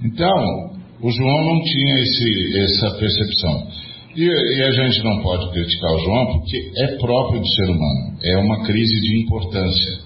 Então, 0.04 0.74
o 1.02 1.10
João 1.10 1.46
não 1.46 1.62
tinha 1.62 2.00
esse, 2.02 2.58
essa 2.60 2.92
percepção. 2.98 3.68
E, 4.16 4.26
e, 4.26 4.64
a 4.64 4.72
gente 4.72 5.04
não 5.04 5.22
pode 5.24 5.52
criticar 5.52 5.92
o 5.92 6.00
João 6.00 6.26
porque 6.34 6.72
é 6.78 6.88
próprio 6.98 7.40
do 7.40 7.48
ser 7.48 7.64
humano, 7.64 8.18
é 8.22 8.38
uma 8.38 8.64
crise 8.64 9.02
de 9.02 9.24
importância. 9.24 10.00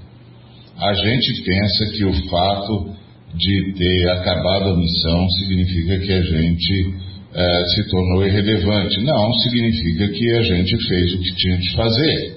A 0.78 0.94
gente 0.94 1.44
pensa 1.44 1.86
que 1.92 2.06
o 2.06 2.30
fato 2.30 2.96
de 3.36 3.74
ter 3.74 4.10
acabado 4.12 4.70
a 4.70 4.78
missão 4.78 5.28
significa 5.40 6.00
que 6.00 6.14
a 6.14 6.22
gente 6.22 6.94
é, 7.34 7.64
se 7.76 7.90
tornou 7.90 8.26
irrelevante. 8.26 9.04
Não, 9.04 9.34
significa 9.34 10.08
que 10.08 10.32
a 10.32 10.42
gente 10.44 10.88
fez 10.88 11.14
o 11.14 11.20
que 11.20 11.36
tinha 11.36 11.58
de 11.58 11.76
fazer. 11.76 12.37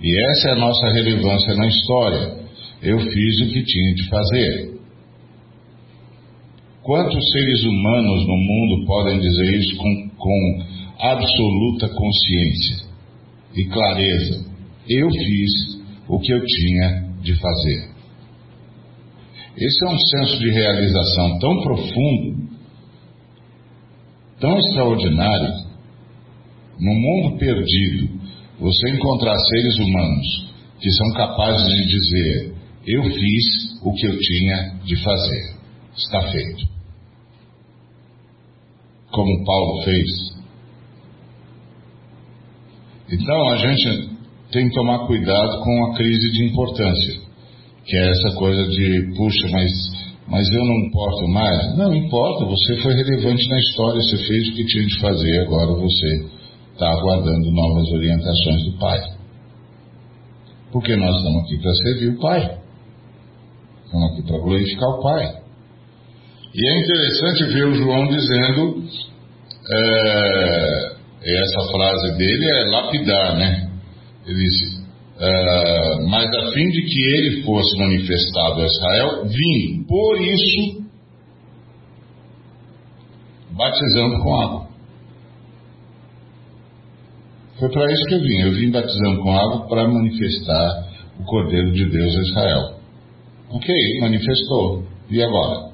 E 0.00 0.30
essa 0.30 0.48
é 0.50 0.52
a 0.52 0.56
nossa 0.56 0.88
relevância 0.92 1.54
na 1.54 1.66
história. 1.66 2.36
Eu 2.82 3.00
fiz 3.00 3.40
o 3.40 3.52
que 3.52 3.64
tinha 3.64 3.94
de 3.94 4.08
fazer. 4.08 4.76
Quantos 6.82 7.30
seres 7.32 7.64
humanos 7.64 8.26
no 8.26 8.36
mundo 8.36 8.86
podem 8.86 9.18
dizer 9.18 9.54
isso 9.54 9.76
com, 9.76 10.08
com 10.16 10.64
absoluta 11.00 11.88
consciência 11.88 12.86
e 13.56 13.64
clareza? 13.64 14.46
Eu 14.88 15.10
fiz 15.10 15.80
o 16.08 16.20
que 16.20 16.32
eu 16.32 16.44
tinha 16.44 17.10
de 17.22 17.34
fazer. 17.34 17.96
Esse 19.56 19.84
é 19.84 19.88
um 19.88 19.98
senso 19.98 20.38
de 20.38 20.50
realização 20.50 21.38
tão 21.38 21.62
profundo, 21.62 22.48
tão 24.38 24.58
extraordinário. 24.58 25.66
No 26.78 26.94
mundo 26.94 27.38
perdido, 27.38 28.15
você 28.58 28.90
encontrar 28.90 29.36
seres 29.36 29.78
humanos 29.78 30.26
que 30.80 30.90
são 30.90 31.12
capazes 31.14 31.68
de 31.68 31.86
dizer: 31.86 32.54
Eu 32.86 33.02
fiz 33.04 33.80
o 33.82 33.92
que 33.92 34.06
eu 34.06 34.18
tinha 34.18 34.80
de 34.84 34.96
fazer. 35.02 35.56
Está 35.96 36.20
feito 36.30 36.76
como 39.16 39.44
Paulo 39.44 39.82
fez. 39.82 40.06
Então 43.10 43.48
a 43.48 43.56
gente 43.56 44.10
tem 44.52 44.68
que 44.68 44.74
tomar 44.74 45.06
cuidado 45.06 45.60
com 45.62 45.84
a 45.86 45.96
crise 45.96 46.30
de 46.32 46.44
importância, 46.44 47.20
que 47.84 47.96
é 47.96 48.10
essa 48.10 48.36
coisa 48.36 48.62
de, 48.68 49.14
puxa, 49.16 49.48
mas, 49.50 49.70
mas 50.28 50.52
eu 50.52 50.64
não 50.64 50.74
importo 50.86 51.28
mais. 51.28 51.78
Não 51.78 51.94
importa, 51.94 52.44
você 52.44 52.76
foi 52.82 52.94
relevante 52.94 53.48
na 53.48 53.58
história, 53.58 54.02
você 54.02 54.18
fez 54.18 54.48
o 54.48 54.52
que 54.52 54.66
tinha 54.66 54.86
de 54.86 55.00
fazer, 55.00 55.40
agora 55.40 55.80
você 55.80 56.35
está 56.76 56.90
aguardando 56.90 57.50
novas 57.50 57.90
orientações 57.90 58.64
do 58.64 58.78
Pai. 58.78 59.00
Porque 60.70 60.94
nós 60.94 61.16
estamos 61.16 61.44
aqui 61.44 61.58
para 61.58 61.74
servir 61.74 62.08
o 62.08 62.20
Pai. 62.20 62.58
Estamos 63.86 64.12
aqui 64.12 64.22
para 64.26 64.38
glorificar 64.38 64.88
o 64.90 65.02
Pai. 65.02 65.42
E 66.54 66.68
é 66.68 66.80
interessante 66.80 67.44
ver 67.44 67.66
o 67.66 67.74
João 67.74 68.06
dizendo, 68.08 68.84
é, 69.70 70.96
essa 71.24 71.72
frase 71.72 72.18
dele 72.18 72.50
é 72.50 72.64
lapidar, 72.64 73.36
né? 73.36 73.70
Ele 74.26 74.38
disse, 74.38 74.84
é, 75.18 76.04
mas 76.08 76.26
a 76.26 76.52
fim 76.52 76.68
de 76.68 76.82
que 76.82 77.00
ele 77.14 77.42
fosse 77.42 77.78
manifestado 77.78 78.60
a 78.60 78.66
Israel, 78.66 79.24
vim, 79.24 79.84
por 79.88 80.20
isso, 80.20 80.84
batizando 83.52 84.22
com 84.22 84.40
água. 84.40 84.75
Foi 87.58 87.70
para 87.70 87.90
isso 87.90 88.04
que 88.08 88.14
eu 88.14 88.20
vim. 88.20 88.40
Eu 88.42 88.52
vim 88.52 88.70
batizando 88.70 89.22
com 89.22 89.32
água 89.32 89.66
para 89.68 89.88
manifestar 89.88 90.92
o 91.18 91.24
Cordeiro 91.24 91.72
de 91.72 91.88
Deus 91.88 92.16
a 92.16 92.20
Israel. 92.22 92.80
Ok, 93.50 93.74
manifestou. 94.00 94.84
E 95.08 95.22
agora? 95.22 95.72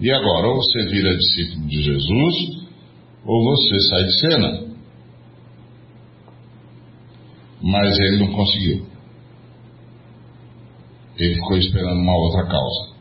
E 0.00 0.10
agora, 0.10 0.48
ou 0.48 0.56
você 0.56 0.86
vira 0.86 1.16
discípulo 1.16 1.66
de 1.66 1.82
Jesus, 1.82 2.68
ou 3.24 3.44
você 3.44 3.80
sai 3.80 4.04
de 4.04 4.20
cena. 4.20 4.68
Mas 7.62 7.98
ele 7.98 8.18
não 8.18 8.32
conseguiu. 8.32 8.86
Ele 11.16 11.34
ficou 11.34 11.56
esperando 11.58 12.00
uma 12.00 12.16
outra 12.16 12.46
causa. 12.46 12.96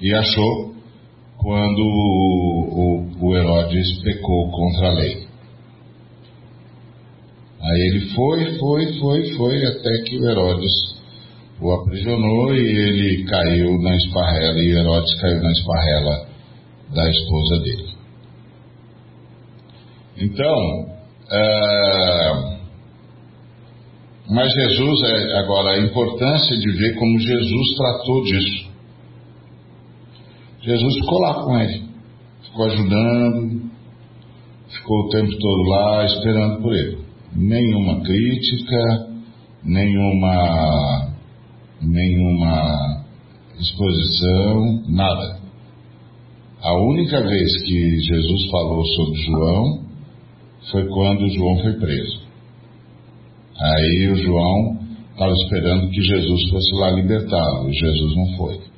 E 0.00 0.14
achou 0.14 0.74
quando 1.42 1.80
o, 1.80 3.08
o, 3.20 3.36
Herodes 3.36 4.02
pecou 4.02 4.50
contra 4.50 4.88
a 4.88 4.92
lei. 4.92 5.26
Aí 7.62 7.80
ele 7.88 8.14
foi, 8.14 8.58
foi, 8.58 8.92
foi, 8.98 9.32
foi, 9.36 9.66
até 9.66 10.02
que 10.02 10.18
o 10.18 10.28
Herodes 10.28 10.72
o 11.60 11.72
aprisionou 11.72 12.54
e 12.54 12.60
ele 12.60 13.24
caiu 13.24 13.78
na 13.82 13.94
esparrela, 13.96 14.58
e 14.58 14.70
Herodes 14.70 15.20
caiu 15.20 15.42
na 15.42 15.52
esparrela 15.52 16.26
da 16.94 17.10
esposa 17.10 17.60
dele. 17.60 17.90
Então, 20.18 20.86
é, 21.30 22.60
mas 24.28 24.52
Jesus, 24.52 25.02
é, 25.02 25.38
agora, 25.38 25.72
a 25.72 25.80
importância 25.80 26.56
de 26.56 26.70
ver 26.72 26.94
como 26.94 27.18
Jesus 27.18 27.76
tratou 27.76 28.22
disso. 28.24 28.69
Jesus 30.62 30.94
ficou 30.96 31.18
lá 31.20 31.42
com 31.42 31.58
ele, 31.58 31.84
ficou 32.42 32.66
ajudando, 32.66 33.70
ficou 34.68 34.98
o 34.98 35.08
tempo 35.08 35.30
todo 35.38 35.62
lá 35.70 36.04
esperando 36.04 36.62
por 36.62 36.74
ele. 36.74 36.98
Nenhuma 37.34 38.00
crítica, 38.02 39.08
nenhuma, 39.64 41.14
nenhuma 41.80 43.04
exposição, 43.58 44.82
nada. 44.88 45.40
A 46.62 46.74
única 46.74 47.22
vez 47.22 47.62
que 47.62 48.00
Jesus 48.00 48.50
falou 48.50 48.84
sobre 48.84 49.22
João 49.22 49.84
foi 50.70 50.86
quando 50.88 51.30
João 51.30 51.58
foi 51.62 51.72
preso. 51.78 52.20
Aí 53.58 54.10
o 54.10 54.16
João 54.16 54.78
estava 55.12 55.32
esperando 55.32 55.90
que 55.90 56.02
Jesus 56.02 56.50
fosse 56.50 56.74
lá 56.76 56.90
libertá-lo, 56.90 57.70
e 57.70 57.72
Jesus 57.72 58.16
não 58.16 58.36
foi. 58.36 58.69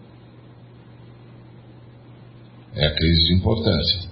É 2.75 2.87
a 2.87 2.95
crise 2.95 3.29
de 3.29 3.35
importância. 3.35 4.11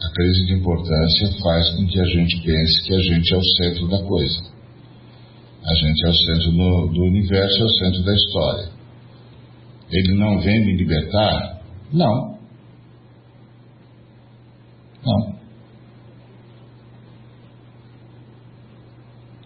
A 0.00 0.12
crise 0.14 0.46
de 0.46 0.52
importância 0.54 1.42
faz 1.42 1.70
com 1.70 1.86
que 1.86 2.00
a 2.00 2.04
gente 2.04 2.40
pense 2.44 2.82
que 2.84 2.94
a 2.94 3.00
gente 3.00 3.34
é 3.34 3.36
o 3.36 3.42
centro 3.42 3.88
da 3.88 4.02
coisa. 4.04 4.42
A 5.64 5.74
gente 5.74 6.06
é 6.06 6.08
o 6.08 6.14
centro 6.14 6.50
do, 6.52 6.86
do 6.92 7.02
universo, 7.02 7.62
é 7.62 7.64
o 7.64 7.68
centro 7.68 8.02
da 8.04 8.14
história. 8.14 8.68
Ele 9.90 10.14
não 10.14 10.40
vem 10.40 10.64
me 10.64 10.76
libertar? 10.76 11.60
Não. 11.92 12.38
Não. 15.04 15.38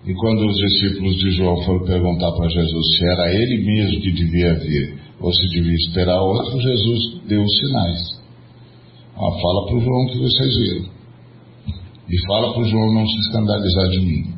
E 0.05 0.15
quando 0.15 0.47
os 0.47 0.57
discípulos 0.57 1.17
de 1.17 1.31
João 1.31 1.63
foram 1.63 1.87
perguntar 1.87 2.33
para 2.33 2.49
Jesus 2.49 2.97
se 2.97 3.05
era 3.05 3.33
ele 3.33 3.65
mesmo 3.65 4.01
que 4.03 4.13
devia 4.13 4.55
vir 4.55 5.02
ou 5.21 5.33
se 5.33 5.49
devia 5.49 5.75
esperar 5.75 6.21
outro, 6.21 6.61
Jesus 6.61 7.23
deu 7.29 7.43
os 7.43 7.59
sinais. 7.59 8.23
Ah, 9.15 9.41
fala 9.41 9.67
para 9.67 9.77
o 9.77 9.81
João 9.81 10.07
que 10.07 10.19
vocês 10.19 10.57
viram. 10.57 10.93
E 12.09 12.27
fala 12.27 12.53
para 12.53 12.63
o 12.63 12.69
João 12.69 12.95
não 12.95 13.07
se 13.07 13.19
escandalizar 13.21 13.89
de 13.91 14.01
mim. 14.01 14.35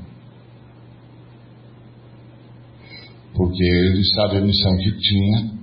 Porque 3.34 3.64
ele 3.64 4.04
sabe 4.04 4.38
a 4.38 4.40
missão 4.40 4.76
que 4.76 4.98
tinha 4.98 5.54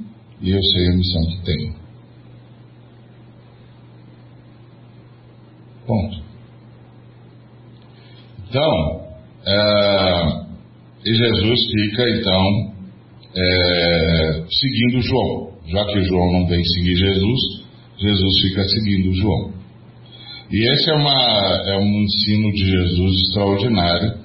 e 0.41 0.49
eu 0.51 0.61
sei 0.61 0.87
a 0.87 0.95
missão 0.95 1.21
que 1.21 1.45
tenho. 1.45 1.75
Ponto. 5.85 6.23
Então, 8.49 9.01
é, 9.45 10.41
e 11.05 11.15
Jesus 11.15 11.59
fica 11.71 12.09
então 12.09 12.80
é, 13.35 14.45
seguindo 14.49 15.01
João. 15.01 15.51
Já 15.67 15.85
que 15.85 16.03
João 16.03 16.31
não 16.33 16.47
vem 16.47 16.63
seguir 16.63 16.95
Jesus, 16.95 17.39
Jesus 17.97 18.41
fica 18.41 18.63
seguindo 18.63 19.13
João. 19.13 19.53
E 20.51 20.73
esse 20.73 20.89
é, 20.89 20.93
uma, 20.95 21.63
é 21.67 21.77
um 21.77 22.01
ensino 22.01 22.51
de 22.51 22.65
Jesus 22.65 23.21
extraordinário, 23.27 24.19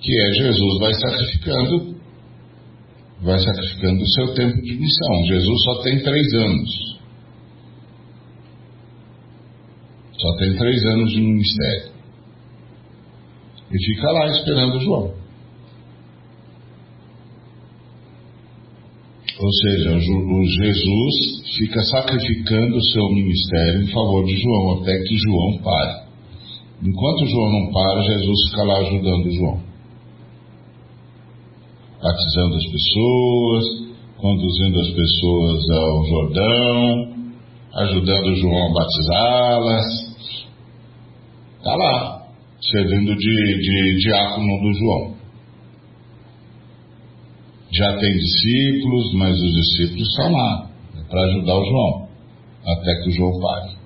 que 0.00 0.12
é 0.12 0.32
Jesus 0.32 0.78
vai 0.80 0.94
sacrificando, 0.94 1.96
vai 3.22 3.38
sacrificando 3.38 4.02
o 4.02 4.08
seu 4.08 4.34
tempo 4.34 4.62
de 4.62 4.74
missão. 4.74 5.24
Jesus 5.26 5.64
só 5.64 5.82
tem 5.82 6.02
três 6.02 6.34
anos. 6.34 6.96
Só 10.18 10.36
tem 10.38 10.56
três 10.56 10.86
anos 10.86 11.12
de 11.12 11.20
ministério. 11.20 11.92
E 13.70 13.84
fica 13.84 14.10
lá 14.12 14.28
esperando 14.28 14.80
João. 14.80 15.25
Ou 19.38 19.52
seja, 19.52 20.00
Jesus 20.00 21.56
fica 21.58 21.82
sacrificando 21.82 22.76
o 22.76 22.82
seu 22.82 23.10
ministério 23.10 23.82
em 23.82 23.88
favor 23.88 24.24
de 24.24 24.34
João, 24.34 24.80
até 24.80 24.98
que 25.02 25.16
João 25.18 25.58
pare. 25.62 26.06
Enquanto 26.82 27.26
João 27.26 27.52
não 27.52 27.70
para, 27.70 28.02
Jesus 28.02 28.48
fica 28.48 28.62
lá 28.62 28.78
ajudando 28.78 29.30
João. 29.32 29.60
Batizando 32.02 32.54
as 32.56 32.66
pessoas, 32.66 33.64
conduzindo 34.16 34.80
as 34.80 34.90
pessoas 34.90 35.70
ao 35.70 36.06
Jordão, 36.06 37.14
ajudando 37.74 38.36
João 38.36 38.70
a 38.70 38.72
batizá-las. 38.72 39.84
Está 41.58 41.76
lá, 41.76 42.26
servindo 42.72 43.14
de, 43.14 43.58
de 43.58 43.96
diácono 43.98 44.62
do 44.62 44.72
João 44.78 45.15
já 47.76 47.96
tem 47.98 48.12
discípulos, 48.16 49.14
mas 49.14 49.40
os 49.40 49.52
discípulos 49.52 50.08
estão 50.08 50.32
lá 50.32 50.70
é 50.98 51.02
para 51.08 51.22
ajudar 51.24 51.58
o 51.58 51.64
João, 51.64 52.08
até 52.64 53.02
que 53.02 53.08
o 53.08 53.12
João 53.12 53.40
pare. 53.40 53.76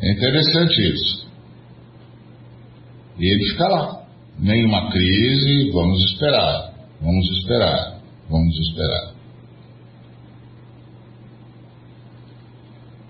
É 0.00 0.12
interessante 0.12 0.94
isso. 0.94 1.28
E 3.18 3.32
ele 3.32 3.50
fica 3.50 3.68
lá. 3.68 4.06
Nenhuma 4.38 4.90
crise, 4.92 5.70
vamos 5.72 5.98
esperar, 6.12 6.72
vamos 7.00 7.28
esperar, 7.38 8.00
vamos 8.30 8.56
esperar. 8.56 9.14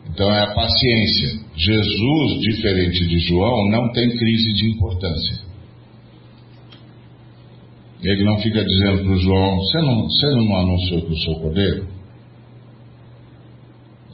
Então 0.09 0.35
é 0.35 0.43
a 0.43 0.55
paciência. 0.55 1.41
Jesus, 1.55 2.41
diferente 2.41 3.07
de 3.07 3.19
João, 3.29 3.69
não 3.69 3.93
tem 3.93 4.09
crise 4.17 4.53
de 4.55 4.71
importância. 4.71 5.48
Ele 8.03 8.25
não 8.25 8.39
fica 8.39 8.65
dizendo 8.65 9.03
para 9.03 9.13
o 9.13 9.19
João: 9.19 9.57
Você 9.57 9.79
não, 9.81 10.07
não 10.47 10.57
anunciou 10.57 11.03
que 11.03 11.13
eu 11.13 11.17
sou 11.17 11.41
cordeiro? 11.41 11.89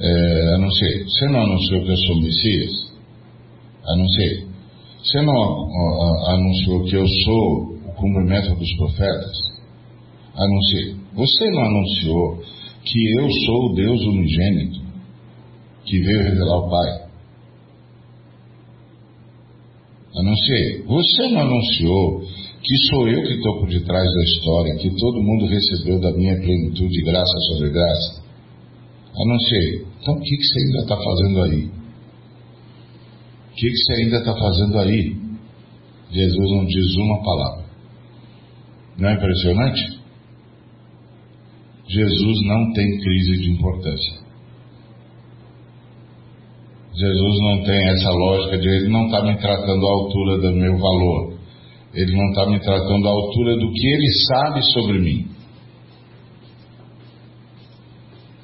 É, 0.00 0.54
anunciei. 0.54 1.04
Você 1.04 1.26
não 1.28 1.42
anunciou 1.42 1.84
que 1.84 1.90
eu 1.90 1.96
sou 1.96 2.20
Messias? 2.20 2.94
Anunciei. 3.86 4.46
Você 5.02 5.20
não 5.20 5.32
anunciou 6.28 6.84
que 6.84 6.96
eu 6.96 7.06
sou 7.06 7.74
o 7.86 7.92
cumprimento 7.94 8.54
dos 8.54 8.76
profetas? 8.76 9.36
Anunciei. 10.34 10.96
Você 11.14 11.50
não 11.50 11.64
anunciou 11.64 12.42
que 12.82 13.20
eu 13.20 13.30
sou 13.30 13.70
o 13.70 13.74
Deus 13.74 14.00
unigênito 14.00 14.80
que 15.84 16.00
veio 16.00 16.22
revelar 16.22 16.58
o 16.58 16.70
Pai? 16.70 17.04
Anunciei. 20.16 20.82
Você 20.84 21.28
não 21.28 21.40
anunciou 21.42 22.22
que 22.64 22.76
sou 22.88 23.06
eu 23.08 23.22
que 23.22 23.34
estou 23.34 23.60
por 23.60 23.68
detrás 23.68 24.04
da 24.04 24.22
história, 24.24 24.76
que 24.76 24.90
todo 24.96 25.22
mundo 25.22 25.46
recebeu 25.46 26.00
da 26.00 26.10
minha 26.12 26.34
plenitude 26.36 27.02
graça 27.02 27.38
sobre 27.48 27.70
graça. 27.70 28.24
Anunciei. 29.14 29.86
Então 30.00 30.14
o 30.14 30.20
que, 30.20 30.36
que 30.36 30.44
você 30.44 30.60
ainda 30.60 30.78
está 30.78 30.96
fazendo 30.96 31.42
aí? 31.42 31.64
O 33.50 33.54
que, 33.54 33.68
que 33.68 33.76
você 33.76 33.92
ainda 34.02 34.16
está 34.16 34.34
fazendo 34.34 34.78
aí? 34.78 35.16
Jesus 36.10 36.50
não 36.52 36.64
diz 36.64 36.96
uma 36.96 37.22
palavra. 37.22 37.64
Não 38.98 39.08
é 39.10 39.14
impressionante? 39.14 40.00
Jesus 41.86 42.46
não 42.46 42.72
tem 42.72 42.98
crise 42.98 43.42
de 43.42 43.50
importância. 43.50 44.24
Jesus 46.94 47.40
não 47.42 47.62
tem 47.62 47.88
essa 47.90 48.10
lógica 48.10 48.56
de 48.56 48.68
ele 48.68 48.88
não 48.88 49.04
está 49.06 49.22
me 49.22 49.36
tratando 49.36 49.86
à 49.86 49.90
altura 49.90 50.38
do 50.38 50.56
meu 50.56 50.78
valor. 50.78 51.33
Ele 51.94 52.12
não 52.12 52.28
está 52.30 52.46
me 52.46 52.58
tratando 52.60 53.08
à 53.08 53.10
altura 53.10 53.56
do 53.56 53.72
que 53.72 53.86
ele 53.86 54.12
sabe 54.26 54.62
sobre 54.72 54.98
mim. 54.98 55.26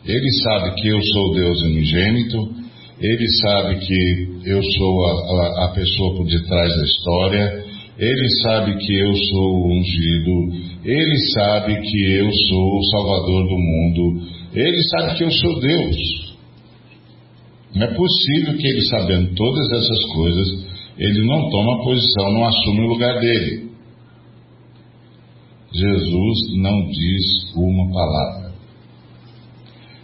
Ele 0.05 0.31
sabe 0.43 0.75
que 0.81 0.89
eu 0.89 1.03
sou 1.03 1.35
Deus 1.35 1.63
unigênito, 1.63 2.61
ele 3.01 3.29
sabe 3.43 3.77
que 3.79 4.29
eu 4.47 4.63
sou 4.63 5.07
a, 5.07 5.13
a, 5.13 5.65
a, 5.67 5.69
pessoa 5.75 6.17
por 6.17 6.27
detrás 6.27 6.75
da 6.75 6.83
história, 6.85 7.65
ele 7.99 8.29
sabe 8.43 8.77
que 8.77 8.95
eu 8.95 9.15
sou 9.15 9.57
o 9.57 9.73
ungido, 9.73 10.81
ele 10.85 11.17
sabe 11.35 11.81
que 11.81 12.13
eu 12.13 12.33
sou 12.33 12.79
o 12.79 12.85
salvador 12.85 13.49
do 13.49 13.59
mundo, 13.59 14.23
ele 14.55 14.83
sabe 14.91 15.19
que 15.19 15.25
eu 15.25 15.31
sou 15.31 15.61
Deus. 15.61 15.97
Não 17.75 17.87
é 17.87 17.95
possível 17.95 18.57
que 18.57 18.67
ele, 18.67 18.83
sabendo 18.83 19.35
todas 19.35 19.71
essas 19.71 20.05
coisas, 20.13 20.70
ele 20.99 21.27
não 21.27 21.49
toma 21.51 21.85
posição, 21.85 22.33
não 22.33 22.45
assume 22.45 22.81
o 22.81 22.89
lugar 22.89 23.21
dele. 23.21 23.71
Jesus 25.73 26.57
não 26.57 26.87
diz 26.89 27.55
uma 27.55 27.93
palavra. 27.93 28.53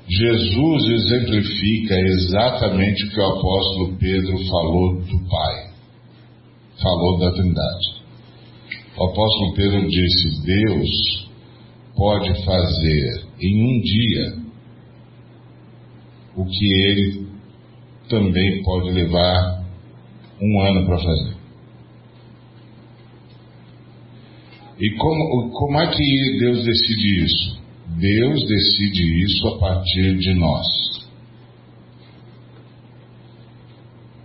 Jesus 0.09 0.85
exemplifica 0.85 1.94
exatamente 1.99 3.05
o 3.05 3.11
que 3.11 3.20
o 3.20 3.25
apóstolo 3.25 3.96
Pedro 3.99 4.38
falou 4.49 5.01
do 5.01 5.29
Pai, 5.29 5.70
falou 6.81 7.18
da 7.18 7.33
Trindade. 7.33 7.96
O 8.96 9.05
apóstolo 9.05 9.55
Pedro 9.57 9.88
disse: 9.88 10.42
Deus 10.44 11.29
pode 11.96 12.44
fazer 12.44 13.27
em 13.40 13.64
um 13.64 13.81
dia 13.81 14.46
o 16.37 16.44
que 16.44 16.72
ele 16.85 17.27
também 18.09 18.62
pode 18.62 18.92
levar 18.92 19.56
um 20.40 20.61
ano 20.61 20.87
para 20.87 20.99
fazer. 20.99 21.37
E 24.79 24.90
como, 24.96 25.51
como 25.53 25.81
é 25.81 25.90
que 25.90 26.38
Deus 26.38 26.64
decide 26.64 27.25
isso? 27.25 27.61
Deus 27.99 28.46
decide 28.46 29.25
isso 29.25 29.49
a 29.49 29.59
partir 29.59 30.18
de 30.18 30.35
nós. 30.35 30.66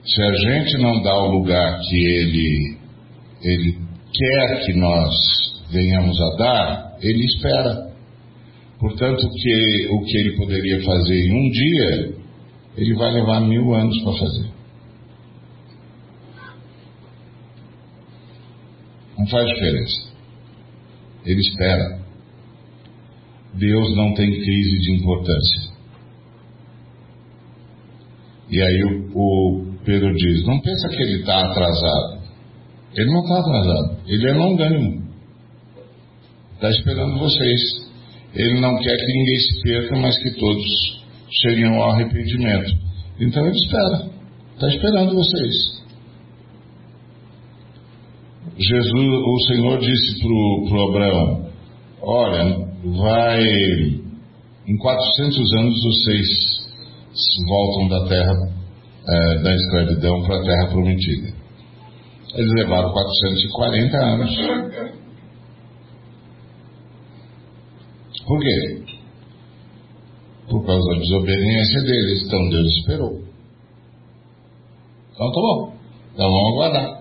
Se 0.04 0.21
a 0.21 0.34
gente 0.34 0.78
não 0.80 1.02
dá 1.02 1.15
o 1.15 1.32
lugar 1.32 1.80
que 1.80 1.95
Ele, 1.95 2.78
ele 3.43 3.78
quer 4.13 4.65
que 4.65 4.74
nós 4.74 5.13
venhamos 5.71 6.19
a 6.19 6.36
dar, 6.36 6.97
Ele 7.02 7.24
espera. 7.24 7.91
Portanto, 8.78 9.21
que, 9.30 9.88
o 9.89 10.02
que 10.04 10.17
Ele 10.17 10.38
poderia 10.38 10.84
fazer 10.84 11.28
em 11.28 11.32
um 11.32 11.50
dia, 11.50 12.15
Ele 12.76 12.93
vai 12.95 13.13
levar 13.13 13.39
mil 13.41 13.74
anos 13.74 13.97
para 14.04 14.13
fazer. 14.13 14.61
Não 19.22 19.28
faz 19.28 19.48
diferença. 19.50 20.12
Ele 21.28 21.40
espera. 21.42 22.02
Deus 23.54 23.96
não 23.96 24.16
tem 24.16 24.32
crise 24.32 24.80
de 24.80 24.94
importância. 24.94 25.72
E 28.50 28.60
aí 28.60 28.84
o, 28.84 29.12
o 29.14 29.76
Pedro 29.86 30.12
diz: 30.16 30.44
Não 30.48 30.60
pensa 30.60 30.90
que 30.90 31.04
ele 31.04 31.20
está 31.20 31.40
atrasado. 31.40 32.22
Ele 32.96 33.12
não 33.12 33.22
está 33.22 33.40
atrasado, 33.40 33.98
ele 34.08 34.28
é 34.28 34.34
longânimo. 34.34 35.08
Está 36.56 36.70
esperando 36.72 37.20
vocês. 37.20 37.62
Ele 38.34 38.60
não 38.60 38.76
quer 38.80 38.98
que 38.98 39.06
ninguém 39.06 39.40
se 39.40 39.62
perca, 39.62 39.96
mas 39.98 40.18
que 40.18 40.32
todos 40.32 41.06
cheguem 41.42 41.68
ao 41.68 41.92
arrependimento. 41.92 42.72
Então 43.20 43.46
ele 43.46 43.56
espera, 43.56 44.10
está 44.56 44.68
esperando 44.68 45.14
vocês. 45.14 45.81
Jesus, 48.62 48.93
o 48.93 49.38
Senhor 49.47 49.80
disse 49.80 50.19
para 50.19 50.78
o 50.78 50.89
Abraão: 50.89 51.52
Olha, 52.02 52.67
vai. 52.97 53.43
Em 54.67 54.78
400 54.78 55.54
anos 55.54 55.84
vocês 55.84 56.28
voltam 57.47 57.88
da 57.88 58.08
terra, 58.08 58.34
é, 59.08 59.43
da 59.43 59.56
escravidão 59.56 60.21
para 60.24 60.38
a 60.38 60.43
terra 60.43 60.67
prometida. 60.69 61.34
Eles 62.36 62.52
levaram 62.54 62.91
440 62.91 63.97
anos. 63.97 64.36
Por 68.26 68.39
quê? 68.39 68.84
Por 70.50 70.65
causa 70.65 70.93
da 70.93 71.00
desobediência 71.00 71.82
deles. 71.82 72.24
Então 72.26 72.50
Deus 72.50 72.67
esperou. 72.78 73.21
Então 75.12 75.32
tá 75.32 75.41
bom. 75.41 75.74
Então 76.13 76.30
vamos 76.30 76.54
aguardar. 76.54 77.01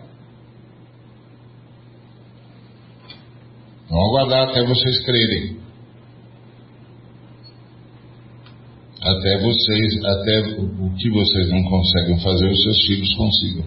Vamos 3.91 4.09
aguardar 4.09 4.49
até 4.49 4.65
vocês 4.65 5.05
crerem. 5.05 5.61
até 9.03 9.39
vocês, 9.39 10.05
até 10.05 10.41
o 10.61 10.95
que 10.95 11.11
vocês 11.11 11.49
não 11.49 11.63
conseguem 11.65 12.21
fazer, 12.21 12.51
os 12.51 12.63
seus 12.63 12.87
filhos 12.87 13.15
consigam. 13.15 13.65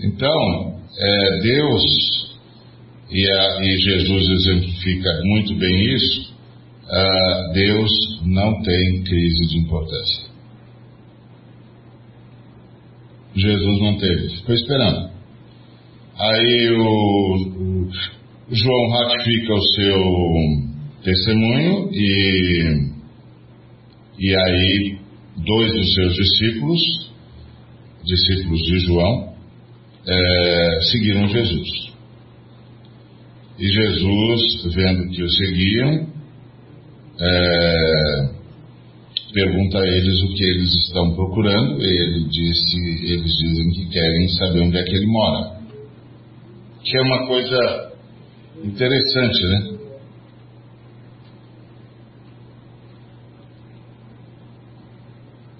Então, 0.00 0.80
é, 0.98 1.40
Deus 1.40 1.82
e, 3.10 3.30
a, 3.30 3.58
e, 3.62 3.76
Jesus 3.78 4.28
exemplifica 4.28 5.10
muito 5.24 5.54
bem 5.56 5.94
isso. 5.94 6.34
Deus 7.54 7.90
não 8.24 8.62
tem 8.62 9.02
crise 9.04 9.46
de 9.48 9.58
importância. 9.58 10.24
Jesus 13.34 13.80
não 13.80 13.98
teve, 13.98 14.36
ficou 14.36 14.54
esperando. 14.54 15.13
Aí 16.16 16.70
o, 16.70 17.88
o 18.48 18.54
João 18.54 18.88
ratifica 18.90 19.54
o 19.54 19.62
seu 19.62 19.98
testemunho 21.02 21.88
e, 21.92 22.90
e 24.18 24.36
aí 24.36 24.98
dois 25.44 25.72
dos 25.72 25.94
seus 25.94 26.14
discípulos, 26.14 26.80
discípulos 28.04 28.60
de 28.60 28.78
João, 28.80 29.34
é, 30.06 30.80
seguiram 30.92 31.28
Jesus. 31.28 31.92
E 33.58 33.66
Jesus, 33.68 34.74
vendo 34.74 35.08
que 35.10 35.22
o 35.22 35.30
seguiam, 35.30 36.08
é, 37.20 38.34
pergunta 39.32 39.78
a 39.78 39.86
eles 39.86 40.22
o 40.22 40.34
que 40.34 40.44
eles 40.44 40.74
estão 40.86 41.14
procurando. 41.14 41.82
Ele 41.82 42.24
disse, 42.28 42.76
eles 43.12 43.32
dizem 43.32 43.70
que 43.70 43.88
querem 43.90 44.28
saber 44.28 44.60
onde 44.60 44.76
é 44.76 44.82
que 44.84 44.94
ele 44.94 45.06
mora. 45.06 45.53
Que 46.84 46.96
é 46.98 47.00
uma 47.00 47.26
coisa 47.26 47.92
interessante, 48.62 49.46
né? 49.48 49.78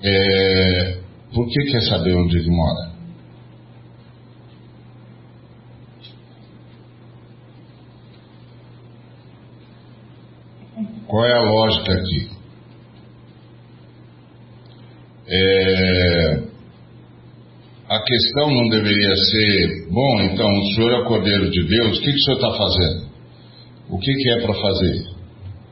É, 0.03 1.01
por 1.33 1.49
que 1.49 1.73
quer 1.73 1.81
saber 1.81 2.15
onde 2.15 2.37
ele 2.37 2.51
mora? 2.51 2.95
Qual 11.07 11.25
é 11.25 11.33
a 11.33 11.41
lógica 11.41 11.93
aqui? 11.95 12.31
É, 15.27 16.54
a 17.97 18.03
questão 18.03 18.51
não 18.51 18.69
deveria 18.69 19.17
ser, 19.17 19.89
bom, 19.91 20.21
então 20.23 20.49
o 20.49 20.75
senhor 20.75 21.03
é 21.03 21.09
Cordeiro 21.09 21.51
de 21.51 21.67
Deus, 21.67 21.99
o 21.99 22.01
que, 22.01 22.11
que 22.11 22.17
o 22.17 22.25
senhor 22.25 22.37
está 22.37 22.51
fazendo? 22.51 23.15
O 23.91 23.99
que, 23.99 24.13
que 24.13 24.31
é 24.31 24.43
para 24.43 24.55
fazer? 24.55 25.05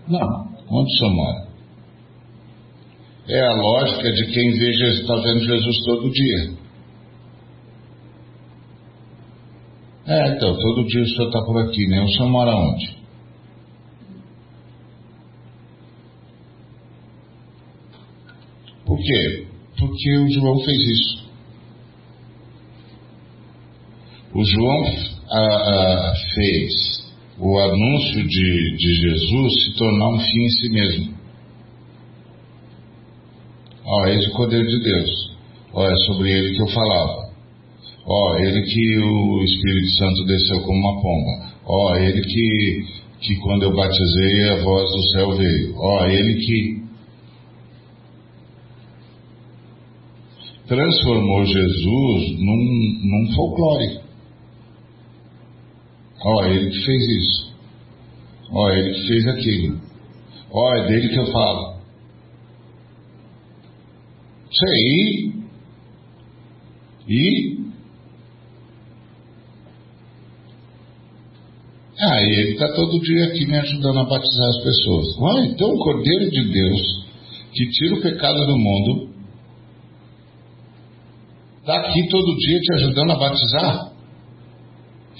Não, 0.08 0.28
onde 0.70 0.92
o 0.92 0.98
senhor 0.98 1.14
mora? 1.14 1.52
é 3.28 3.40
a 3.40 3.54
lógica 3.54 4.12
de 4.12 4.26
quem 4.32 4.50
está 4.50 5.14
vendo 5.14 5.44
Jesus 5.44 5.76
todo 5.84 6.10
dia. 6.10 6.62
É, 10.04 10.28
então, 10.36 10.56
todo 10.58 10.84
dia 10.86 11.02
o 11.02 11.08
senhor 11.08 11.28
está 11.28 11.40
por 11.44 11.58
aqui, 11.62 11.86
né? 11.86 12.02
O 12.02 12.08
senhor 12.08 12.28
mora 12.28 12.56
onde? 12.56 12.96
Por 18.84 18.98
quê? 18.98 19.46
Porque 19.78 20.18
o 20.18 20.32
João 20.32 20.58
fez 20.64 20.78
isso. 20.78 21.31
O 24.34 24.44
João 24.44 24.84
a, 25.30 25.40
a, 25.40 26.14
fez 26.34 27.02
o 27.38 27.58
anúncio 27.58 28.26
de, 28.26 28.76
de 28.76 28.94
Jesus 28.94 29.64
se 29.64 29.74
tornar 29.76 30.08
um 30.08 30.20
fim 30.20 30.40
em 30.40 30.48
si 30.48 30.68
mesmo. 30.70 31.14
Ó, 33.84 34.06
eis 34.06 34.26
o 34.28 34.36
poder 34.36 34.64
de 34.64 34.82
Deus. 34.82 35.10
Ó, 35.74 35.86
é 35.86 35.96
sobre 36.06 36.30
ele 36.30 36.54
que 36.54 36.62
eu 36.62 36.68
falava. 36.68 37.30
Ó, 38.06 38.36
ele 38.38 38.62
que 38.62 38.98
o 38.98 39.44
Espírito 39.44 39.88
Santo 39.98 40.24
desceu 40.24 40.60
como 40.62 40.78
uma 40.78 41.02
pomba. 41.02 41.52
Ó, 41.66 41.96
ele 41.96 42.20
que, 42.22 42.84
que 43.20 43.36
quando 43.36 43.64
eu 43.64 43.74
batizei 43.74 44.50
a 44.50 44.62
voz 44.62 44.90
do 44.90 45.08
céu 45.10 45.32
veio. 45.36 45.74
Ó, 45.76 46.06
ele 46.06 46.34
que 46.40 46.82
transformou 50.66 51.44
Jesus 51.44 52.38
num, 52.38 53.00
num 53.04 53.34
folclore. 53.34 54.01
Ó, 56.24 56.44
ele 56.44 56.70
que 56.70 56.84
fez 56.84 57.02
isso. 57.02 57.52
Ó, 58.50 58.70
ele 58.70 58.94
que 58.94 59.06
fez 59.08 59.26
aquilo. 59.26 59.80
Ó, 60.50 60.74
é 60.76 60.86
dele 60.86 61.08
que 61.08 61.18
eu 61.18 61.26
falo. 61.32 61.76
Isso 64.50 64.64
aí. 64.66 65.32
E. 67.08 67.62
Ah, 71.98 72.20
e 72.20 72.40
ele 72.40 72.52
está 72.52 72.68
todo 72.74 73.00
dia 73.00 73.26
aqui 73.26 73.46
me 73.46 73.58
ajudando 73.58 74.00
a 74.00 74.04
batizar 74.04 74.48
as 74.48 74.62
pessoas. 74.62 75.06
Ah, 75.18 75.46
então 75.46 75.68
o 75.68 75.78
Cordeiro 75.78 76.30
de 76.30 76.52
Deus, 76.52 77.06
que 77.52 77.70
tira 77.70 77.94
o 77.94 78.02
pecado 78.02 78.46
do 78.46 78.58
mundo, 78.58 79.10
está 81.60 81.78
aqui 81.80 82.08
todo 82.08 82.36
dia 82.36 82.58
te 82.60 82.74
ajudando 82.74 83.12
a 83.12 83.18
batizar? 83.18 83.91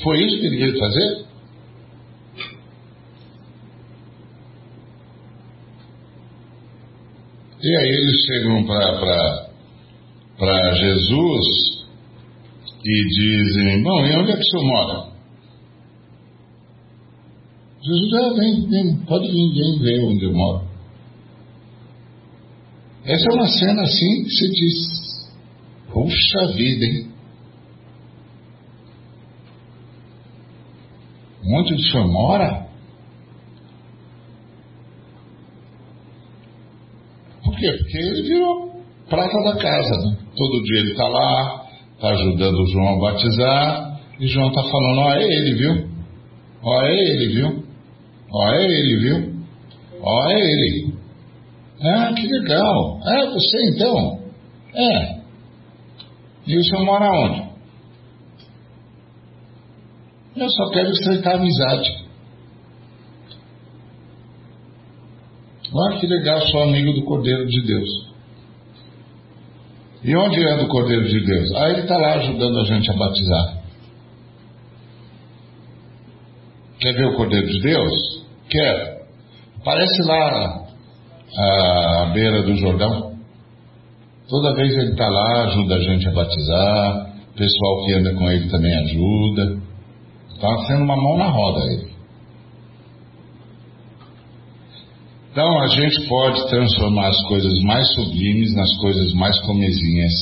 Foi 0.00 0.24
isso 0.24 0.40
que 0.40 0.46
ele 0.46 0.56
veio 0.56 0.78
fazer? 0.78 1.26
E 7.62 7.76
aí 7.76 7.88
eles 7.88 8.16
chegam 8.26 8.64
para 8.64 9.50
Jesus 10.74 11.46
e 12.84 13.06
dizem, 13.08 13.74
irmão, 13.74 14.04
e 14.06 14.16
onde 14.16 14.32
é 14.32 14.34
que 14.34 14.40
o 14.40 14.44
senhor 14.44 14.64
mora? 14.64 15.12
Jesus, 17.82 18.14
ah, 18.14 18.32
vem, 18.34 18.68
vem, 18.68 18.96
pode 19.06 19.28
vir, 19.28 19.52
vem 19.54 19.78
ver 19.80 20.04
onde 20.04 20.24
eu 20.24 20.32
moro. 20.32 20.66
Essa 23.04 23.28
é 23.30 23.34
uma 23.34 23.46
cena 23.46 23.82
assim 23.82 24.24
que 24.24 24.30
se 24.30 24.50
diz, 24.50 25.28
puxa 25.92 26.48
vida, 26.56 26.84
hein? 26.84 27.11
Onde 31.54 31.74
o 31.74 31.78
senhor 31.78 32.08
mora? 32.08 32.66
Por 37.44 37.56
quê? 37.56 37.72
Porque 37.72 37.98
ele 37.98 38.22
virou 38.22 38.82
prata 39.08 39.42
da 39.44 39.56
casa. 39.56 39.90
Né? 39.90 40.16
Todo 40.34 40.62
dia 40.64 40.80
ele 40.80 40.92
está 40.92 41.06
lá, 41.06 41.66
está 41.94 42.08
ajudando 42.08 42.58
o 42.58 42.66
João 42.68 42.96
a 42.96 43.00
batizar, 43.00 44.00
e 44.18 44.26
João 44.26 44.48
está 44.48 44.62
falando, 44.62 44.98
ó, 45.00 45.12
é 45.12 45.22
ele, 45.22 45.54
viu? 45.54 45.88
Ó, 46.62 46.82
é 46.82 46.94
ele, 46.94 47.28
viu? 47.34 47.64
Ó, 48.32 48.54
é 48.54 48.64
ele, 48.64 48.96
viu? 48.96 49.32
Ó, 50.00 50.30
é 50.30 50.40
ele. 50.40 50.94
Ah, 51.82 52.12
que 52.14 52.26
legal. 52.26 53.00
É 53.04 53.26
você 53.26 53.58
então? 53.74 54.20
É. 54.74 55.22
E 56.46 56.56
o 56.56 56.64
senhor 56.64 56.84
mora 56.84 57.10
onde? 57.10 57.51
Eu 60.42 60.50
só 60.50 60.70
quero 60.70 60.90
estreitar 60.90 61.36
amizade. 61.36 62.02
Olha 65.72 66.00
que 66.00 66.06
legal, 66.08 66.40
sou 66.48 66.64
amigo 66.64 66.92
do 66.94 67.04
Cordeiro 67.04 67.46
de 67.46 67.62
Deus. 67.64 67.88
E 70.02 70.16
onde 70.16 70.42
é 70.44 70.56
do 70.56 70.66
Cordeiro 70.66 71.04
de 71.04 71.24
Deus? 71.24 71.54
Ah, 71.54 71.70
ele 71.70 71.82
está 71.82 71.96
lá 71.96 72.14
ajudando 72.14 72.58
a 72.58 72.64
gente 72.64 72.90
a 72.90 72.94
batizar. 72.94 73.62
Quer 76.80 76.92
ver 76.94 77.06
o 77.06 77.14
Cordeiro 77.14 77.46
de 77.46 77.60
Deus? 77.60 77.92
Quer. 78.50 79.06
Parece 79.64 80.02
lá 80.08 80.66
à 81.38 82.10
beira 82.12 82.42
do 82.42 82.56
Jordão. 82.56 83.12
Toda 84.28 84.56
vez 84.56 84.72
ele 84.72 84.90
está 84.90 85.08
lá, 85.08 85.44
ajuda 85.44 85.76
a 85.76 85.78
gente 85.78 86.08
a 86.08 86.12
batizar. 86.12 87.12
O 87.30 87.34
pessoal 87.34 87.84
que 87.84 87.92
anda 87.94 88.14
com 88.14 88.28
ele 88.28 88.50
também 88.50 88.74
ajuda. 88.74 89.61
Está 90.42 90.66
sendo 90.66 90.82
uma 90.82 90.96
mão 90.96 91.16
na 91.18 91.28
roda 91.28 91.72
ele. 91.72 91.92
Então 95.30 95.60
a 95.60 95.68
gente 95.68 96.08
pode 96.08 96.48
transformar 96.48 97.10
as 97.10 97.28
coisas 97.28 97.62
mais 97.62 97.86
sublimes 97.94 98.52
nas 98.52 98.76
coisas 98.78 99.14
mais 99.14 99.38
comezinhas 99.42 100.12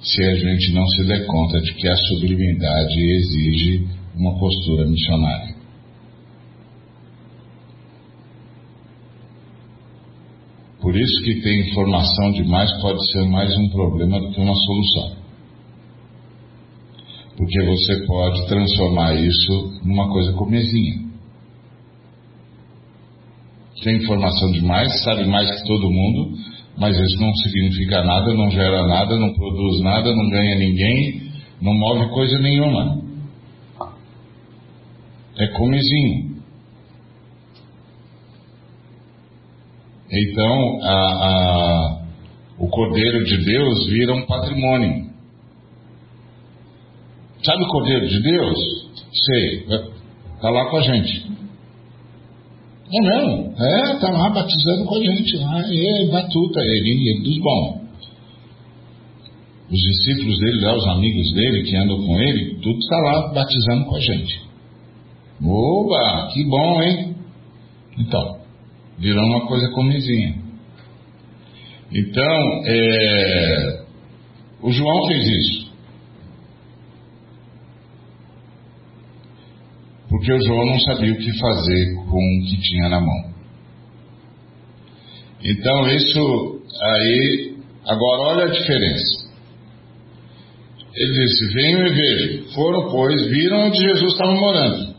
se 0.00 0.24
a 0.24 0.36
gente 0.36 0.72
não 0.72 0.86
se 0.86 1.06
der 1.06 1.26
conta 1.26 1.60
de 1.60 1.74
que 1.74 1.86
a 1.86 1.96
sublimidade 1.96 2.98
exige 2.98 3.86
uma 4.16 4.38
postura 4.38 4.86
missionária. 4.86 5.54
Por 10.80 10.96
isso 10.96 11.22
que 11.24 11.42
ter 11.42 11.68
informação 11.68 12.32
demais 12.32 12.72
pode 12.80 13.06
ser 13.12 13.22
mais 13.26 13.54
um 13.54 13.68
problema 13.68 14.18
do 14.18 14.30
que 14.30 14.40
uma 14.40 14.54
solução. 14.54 15.27
Porque 17.38 17.64
você 17.64 18.04
pode 18.04 18.46
transformar 18.48 19.14
isso 19.14 19.80
numa 19.84 20.10
coisa 20.12 20.32
comezinha 20.34 21.08
tem 23.82 23.96
informação 23.96 24.50
demais, 24.52 25.02
sabe 25.02 25.24
mais 25.26 25.50
que 25.50 25.66
todo 25.66 25.90
mundo, 25.90 26.36
mas 26.76 26.96
isso 26.98 27.20
não 27.20 27.32
significa 27.34 28.02
nada, 28.02 28.34
não 28.34 28.50
gera 28.50 28.86
nada, 28.86 29.16
não 29.16 29.32
produz 29.32 29.80
nada, 29.82 30.14
não 30.14 30.28
ganha 30.30 30.56
ninguém, 30.56 31.22
não 31.60 31.74
move 31.74 32.08
coisa 32.10 32.38
nenhuma. 32.38 33.02
É 35.38 35.46
comezinho. 35.48 36.38
Então, 40.10 40.80
a, 40.82 40.94
a, 40.94 42.02
o 42.58 42.68
Cordeiro 42.68 43.24
de 43.24 43.44
Deus 43.44 43.86
vira 43.88 44.14
um 44.14 44.26
patrimônio. 44.26 45.07
Sabe 47.48 47.64
o 47.64 47.68
Cordeiro 47.68 48.06
de 48.06 48.20
Deus? 48.20 48.58
Sei, 49.24 49.64
está 50.34 50.50
lá 50.50 50.66
com 50.66 50.76
a 50.76 50.82
gente. 50.82 51.32
É 52.92 53.00
não, 53.00 53.54
é, 53.56 53.98
tá 54.00 54.10
lá 54.10 54.28
batizando 54.28 54.84
com 54.84 54.96
a 54.96 55.00
gente 55.02 55.36
lá, 55.38 55.58
é 55.60 56.06
batuta, 56.10 56.60
ele, 56.60 56.90
ele 56.90 57.22
dos 57.22 57.38
bons. 57.38 57.88
Os 59.70 59.80
discípulos 59.80 60.38
dele 60.40 60.60
lá, 60.60 60.76
os 60.76 60.86
amigos 60.88 61.32
dele 61.32 61.62
que 61.62 61.74
andam 61.74 61.96
com 61.96 62.20
ele, 62.20 62.56
tudo 62.56 62.78
está 62.80 62.98
lá 62.98 63.32
batizando 63.32 63.86
com 63.86 63.96
a 63.96 64.00
gente. 64.00 64.42
Oba, 65.42 66.28
que 66.34 66.44
bom, 66.44 66.82
hein? 66.82 67.16
Então, 67.98 68.40
virou 68.98 69.24
uma 69.24 69.46
coisa 69.46 69.70
comezinha. 69.70 70.34
Então, 71.94 72.62
é, 72.66 73.84
o 74.62 74.70
João 74.70 75.06
fez 75.06 75.26
isso. 75.26 75.67
Porque 80.18 80.32
o 80.32 80.42
João 80.42 80.66
não 80.66 80.80
sabia 80.80 81.12
o 81.12 81.16
que 81.16 81.38
fazer 81.38 81.94
com 81.94 82.18
o 82.18 82.44
que 82.44 82.60
tinha 82.60 82.88
na 82.88 83.00
mão. 83.00 83.34
Então, 85.44 85.88
isso 85.90 86.62
aí, 86.82 87.56
agora 87.86 88.22
olha 88.22 88.44
a 88.46 88.50
diferença. 88.50 89.28
Ele 90.92 91.12
disse: 91.12 91.54
Venham 91.54 91.86
e 91.86 91.90
vejam. 91.90 92.52
Foram, 92.52 92.90
pois, 92.90 93.28
viram 93.28 93.68
onde 93.68 93.78
Jesus 93.78 94.12
estava 94.12 94.34
morando. 94.34 94.98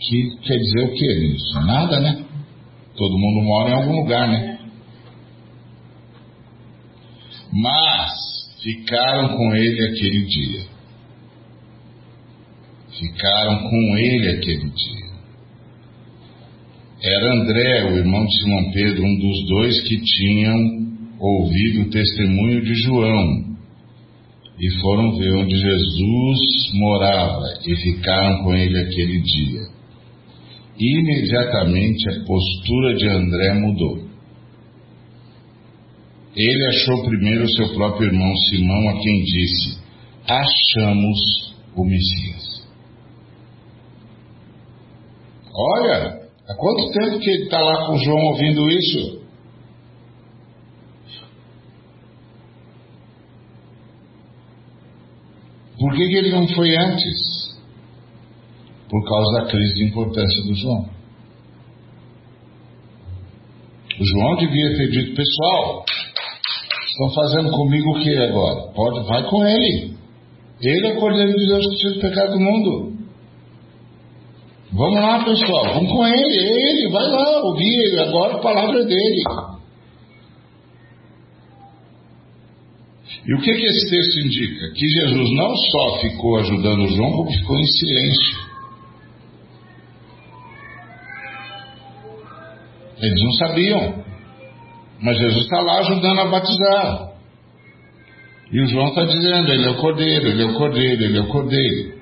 Que 0.00 0.36
quer 0.42 0.58
dizer 0.58 0.84
o 0.84 0.94
que 0.94 1.12
isso? 1.28 1.60
Nada, 1.60 2.00
né? 2.00 2.24
Todo 2.96 3.18
mundo 3.18 3.44
mora 3.44 3.70
em 3.70 3.74
algum 3.74 4.00
lugar, 4.00 4.28
né? 4.28 4.58
Mas 7.52 8.12
ficaram 8.62 9.36
com 9.36 9.54
ele 9.54 9.84
aquele 9.84 10.26
dia 10.26 10.75
ficaram 12.98 13.68
com 13.68 13.98
ele 13.98 14.28
aquele 14.28 14.70
dia. 14.70 15.06
Era 17.02 17.34
André, 17.34 17.84
o 17.92 17.96
irmão 17.98 18.24
de 18.24 18.40
Simão 18.40 18.72
Pedro, 18.72 19.04
um 19.04 19.18
dos 19.18 19.46
dois 19.48 19.80
que 19.82 20.00
tinham 20.00 20.86
ouvido 21.18 21.82
o 21.82 21.90
testemunho 21.90 22.62
de 22.62 22.74
João 22.74 23.46
e 24.58 24.70
foram 24.80 25.16
ver 25.18 25.32
onde 25.34 25.54
Jesus 25.54 26.72
morava 26.74 27.44
e 27.66 27.76
ficaram 27.76 28.42
com 28.42 28.54
ele 28.54 28.78
aquele 28.78 29.20
dia. 29.20 29.60
Imediatamente 30.78 32.08
a 32.10 32.24
postura 32.24 32.94
de 32.94 33.08
André 33.08 33.54
mudou. 33.54 34.06
Ele 36.34 36.66
achou 36.66 37.04
primeiro 37.04 37.44
o 37.44 37.52
seu 37.52 37.74
próprio 37.74 38.08
irmão 38.08 38.34
Simão, 38.36 38.88
a 38.90 39.00
quem 39.00 39.22
disse: 39.22 39.78
Achamos 40.28 41.54
o 41.74 41.84
Messias. 41.84 42.55
Olha, 45.58 46.28
há 46.48 46.54
quanto 46.54 46.90
tempo 46.92 47.18
que 47.18 47.30
ele 47.30 47.44
está 47.44 47.58
lá 47.58 47.86
com 47.86 47.96
João 47.98 48.18
ouvindo 48.26 48.70
isso? 48.70 49.26
por 55.78 55.94
que, 55.94 56.08
que 56.08 56.16
ele 56.16 56.30
não 56.30 56.48
foi 56.48 56.76
antes? 56.76 57.56
Por 58.88 59.08
causa 59.08 59.40
da 59.40 59.46
crise 59.46 59.74
de 59.74 59.84
importância 59.84 60.42
do 60.44 60.54
João. 60.54 60.88
O 63.98 64.04
João 64.04 64.36
devia 64.36 64.76
ter 64.76 64.90
dito, 64.90 65.14
pessoal, 65.14 65.84
estão 66.86 67.14
fazendo 67.14 67.50
comigo 67.50 67.90
o 67.90 68.02
que 68.02 68.16
agora? 68.16 68.72
Pode, 68.74 69.06
vai 69.06 69.28
com 69.28 69.44
ele. 69.46 69.96
Ele 70.60 70.86
é 70.88 70.92
o 70.92 71.00
Cordeiro 71.00 71.32
de 71.32 71.46
Deus 71.46 71.66
que 71.66 71.76
tira 71.76 71.98
o 71.98 72.00
pecado 72.00 72.32
do 72.32 72.40
mundo. 72.40 72.95
Vamos 74.76 75.00
lá, 75.00 75.24
pessoal, 75.24 75.72
vamos 75.72 75.90
com 75.90 76.06
ele, 76.06 76.38
ele, 76.38 76.90
vai 76.92 77.08
lá, 77.08 77.40
ouvir 77.44 77.86
ele, 77.86 77.98
agora 77.98 78.34
a 78.34 78.40
palavra 78.40 78.84
dele. 78.84 79.22
E 83.26 83.34
o 83.34 83.40
que, 83.40 83.54
que 83.54 83.66
esse 83.66 83.90
texto 83.90 84.20
indica? 84.20 84.72
Que 84.74 84.86
Jesus 84.86 85.30
não 85.32 85.56
só 85.56 86.00
ficou 86.00 86.36
ajudando 86.40 86.88
João, 86.88 87.10
como 87.10 87.32
ficou 87.32 87.58
em 87.58 87.66
silêncio. 87.66 88.46
Eles 93.00 93.22
não 93.22 93.32
sabiam. 93.32 94.04
Mas 95.00 95.18
Jesus 95.18 95.44
está 95.44 95.60
lá 95.60 95.78
ajudando 95.78 96.20
a 96.20 96.24
batizar. 96.26 97.12
E 98.52 98.60
o 98.60 98.66
João 98.68 98.88
está 98.88 99.04
dizendo: 99.04 99.52
Ele 99.52 99.64
é 99.64 99.70
o 99.70 99.76
cordeiro, 99.76 100.28
ele 100.28 100.42
é 100.42 100.46
o 100.46 100.54
cordeiro, 100.54 101.02
ele 101.02 101.18
é 101.18 101.20
o 101.20 101.28
cordeiro. 101.28 101.95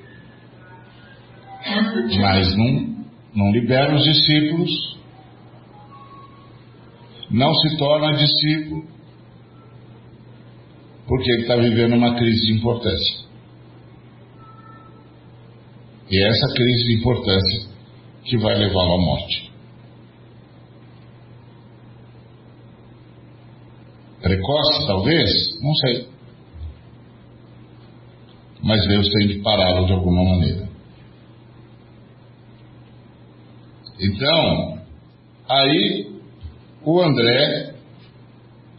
Mas 2.20 2.56
não, 2.56 3.06
não 3.34 3.52
libera 3.52 3.94
os 3.94 4.04
discípulos, 4.04 4.70
não 7.30 7.52
se 7.54 7.76
torna 7.78 8.16
discípulo, 8.16 8.84
porque 11.06 11.30
ele 11.32 11.42
está 11.42 11.56
vivendo 11.56 11.94
uma 11.94 12.16
crise 12.16 12.46
de 12.46 12.58
importância. 12.58 13.24
E 16.10 16.22
é 16.22 16.28
essa 16.28 16.54
crise 16.54 16.84
de 16.84 17.00
importância 17.00 17.70
que 18.24 18.36
vai 18.36 18.56
levá-lo 18.56 18.94
à 18.94 18.98
morte. 18.98 19.52
Precoce, 24.20 24.86
talvez? 24.86 25.30
Não 25.60 25.74
sei. 25.74 26.08
Mas 28.62 28.86
Deus 28.86 29.08
tem 29.08 29.28
que 29.28 29.42
pará-lo 29.42 29.86
de 29.86 29.92
alguma 29.92 30.24
maneira. 30.24 30.63
Então, 34.04 34.78
aí 35.48 36.06
o 36.84 37.00
André 37.00 37.74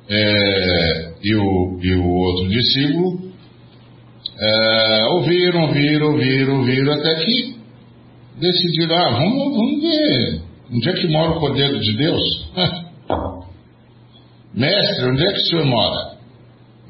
é, 0.07 1.13
e, 1.23 1.35
o, 1.35 1.79
e 1.81 1.95
o 1.95 2.07
outro 2.07 2.49
discípulo 2.49 3.31
é, 4.39 5.05
ouviram, 5.11 5.61
ouviram, 5.63 6.11
ouviram, 6.11 6.57
ouviram, 6.59 6.93
até 6.93 7.15
que 7.15 7.55
decidiram, 8.39 8.95
ah, 8.95 9.11
vamos, 9.11 9.55
vamos 9.55 9.81
ver 9.81 10.41
onde 10.71 10.89
é 10.89 10.93
que 10.93 11.07
mora 11.07 11.31
o 11.31 11.39
Cordeiro 11.39 11.79
de 11.79 11.97
Deus. 11.97 12.51
Mestre, 14.53 15.05
onde 15.05 15.23
é 15.23 15.31
que 15.33 15.39
o 15.39 15.45
senhor 15.45 15.65
mora? 15.65 16.17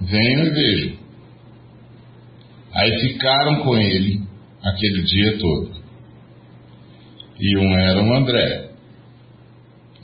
Venham 0.02 0.46
e 0.46 0.50
vejam. 0.50 0.98
Aí 2.74 3.00
ficaram 3.00 3.64
com 3.64 3.78
ele 3.78 4.22
aquele 4.62 5.04
dia 5.04 5.38
todo. 5.40 5.75
E 7.40 7.58
um 7.58 7.78
era 7.78 8.02
o 8.02 8.14
André, 8.14 8.70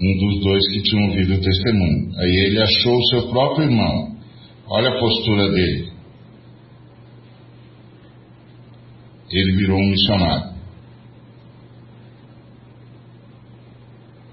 um 0.02 0.18
dos 0.18 0.44
dois 0.44 0.68
que 0.74 0.82
tinham 0.84 1.10
ouvido 1.10 1.36
o 1.36 1.42
testemunho. 1.42 2.20
Aí 2.20 2.46
ele 2.48 2.62
achou 2.62 2.98
o 2.98 3.06
seu 3.08 3.30
próprio 3.30 3.66
irmão. 3.66 4.18
Olha 4.68 4.90
a 4.90 5.00
postura 5.00 5.52
dele. 5.52 5.92
Ele 9.30 9.56
virou 9.58 9.78
um 9.78 9.90
missionário. 9.90 10.52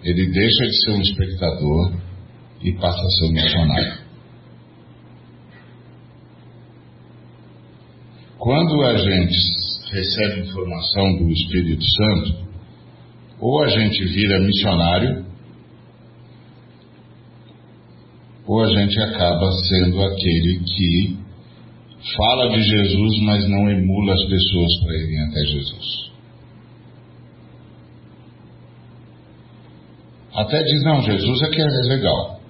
Ele 0.03 0.27
deixa 0.27 0.67
de 0.67 0.81
ser 0.83 0.91
um 0.93 1.01
espectador 1.01 1.93
e 2.63 2.73
passa 2.73 3.01
a 3.01 3.11
ser 3.11 3.25
um 3.27 3.33
missionário. 3.33 3.99
Quando 8.39 8.83
a 8.83 8.97
gente 8.97 9.37
recebe 9.93 10.49
informação 10.49 11.17
do 11.17 11.31
Espírito 11.31 11.85
Santo, 11.85 12.48
ou 13.41 13.63
a 13.63 13.69
gente 13.69 14.05
vira 14.05 14.41
missionário, 14.41 15.25
ou 18.47 18.63
a 18.63 18.69
gente 18.69 19.01
acaba 19.01 19.51
sendo 19.53 20.03
aquele 20.03 20.61
que 20.61 21.19
fala 22.17 22.49
de 22.51 22.63
Jesus, 22.63 23.21
mas 23.23 23.49
não 23.49 23.71
emula 23.71 24.15
as 24.15 24.25
pessoas 24.25 24.77
para 24.83 24.97
irem 24.97 25.21
até 25.21 25.41
Jesus. 25.41 26.09
Até 30.35 30.63
diz, 30.63 30.85
não, 30.85 31.03
Jesus 31.03 31.43
é 31.43 31.51
que 31.51 31.61
é 31.61 31.67
legal. 31.67 32.41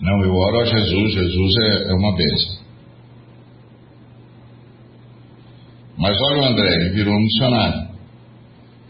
Não, 0.00 0.22
eu 0.24 0.34
oro 0.34 0.60
a 0.60 0.64
Jesus, 0.64 1.12
Jesus 1.12 1.54
é, 1.56 1.90
é 1.90 1.94
uma 1.94 2.16
bênção. 2.16 2.66
Mas 5.98 6.16
olha 6.30 6.42
o 6.42 6.44
André, 6.44 6.74
ele 6.74 6.90
virou 6.90 7.14
um 7.14 7.22
missionário. 7.22 7.95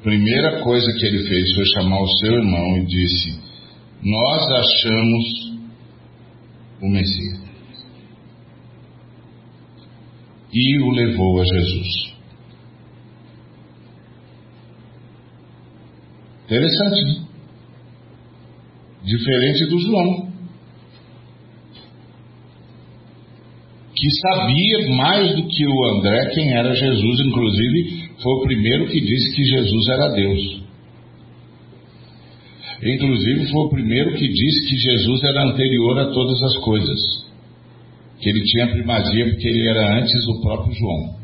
Primeira 0.03 0.63
coisa 0.63 0.87
que 0.93 1.07
ele 1.07 1.29
fez 1.29 1.55
foi 1.55 1.65
chamar 1.75 2.01
o 2.01 2.09
seu 2.19 2.33
irmão 2.33 2.79
e 2.79 2.87
disse: 2.87 3.41
Nós 4.03 4.51
achamos 4.53 5.25
o 6.83 6.89
Messias. 6.89 7.47
E 10.53 10.79
o 10.79 10.91
levou 10.91 11.41
a 11.41 11.45
Jesus. 11.45 12.15
Interessante, 16.45 17.05
né? 17.05 17.27
Diferente 19.05 19.67
do 19.67 19.79
João. 19.81 20.27
que 23.97 24.11
sabia 24.21 24.95
mais 24.95 25.35
do 25.35 25.49
que 25.49 25.67
o 25.67 25.85
André 25.97 26.31
quem 26.35 26.53
era 26.53 26.75
Jesus, 26.75 27.21
inclusive 27.21 28.06
foi 28.23 28.33
o 28.33 28.43
primeiro 28.43 28.87
que 28.89 29.01
disse 29.01 29.35
que 29.35 29.45
Jesus 29.45 29.89
era 29.89 30.09
Deus. 30.09 30.63
Inclusive 32.83 33.51
foi 33.51 33.61
o 33.61 33.69
primeiro 33.71 34.13
que 34.15 34.29
disse 34.29 34.69
que 34.69 34.77
Jesus 34.77 35.25
era 35.25 35.45
anterior 35.45 35.99
a 35.99 36.13
todas 36.13 36.43
as 36.43 36.57
coisas, 36.59 37.01
que 38.21 38.29
ele 38.29 38.43
tinha 38.45 38.69
primazia 38.69 39.31
porque 39.31 39.49
ele 39.49 39.69
era 39.69 39.99
antes 39.99 40.27
do 40.27 40.41
próprio 40.41 40.75
João. 40.75 41.17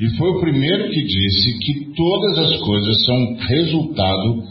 E 0.00 0.16
foi 0.16 0.30
o 0.30 0.40
primeiro 0.40 0.90
que 0.90 1.02
disse 1.02 1.58
que 1.58 1.94
todas 1.94 2.38
as 2.38 2.60
coisas 2.60 3.04
são 3.04 3.34
resultado 3.34 4.44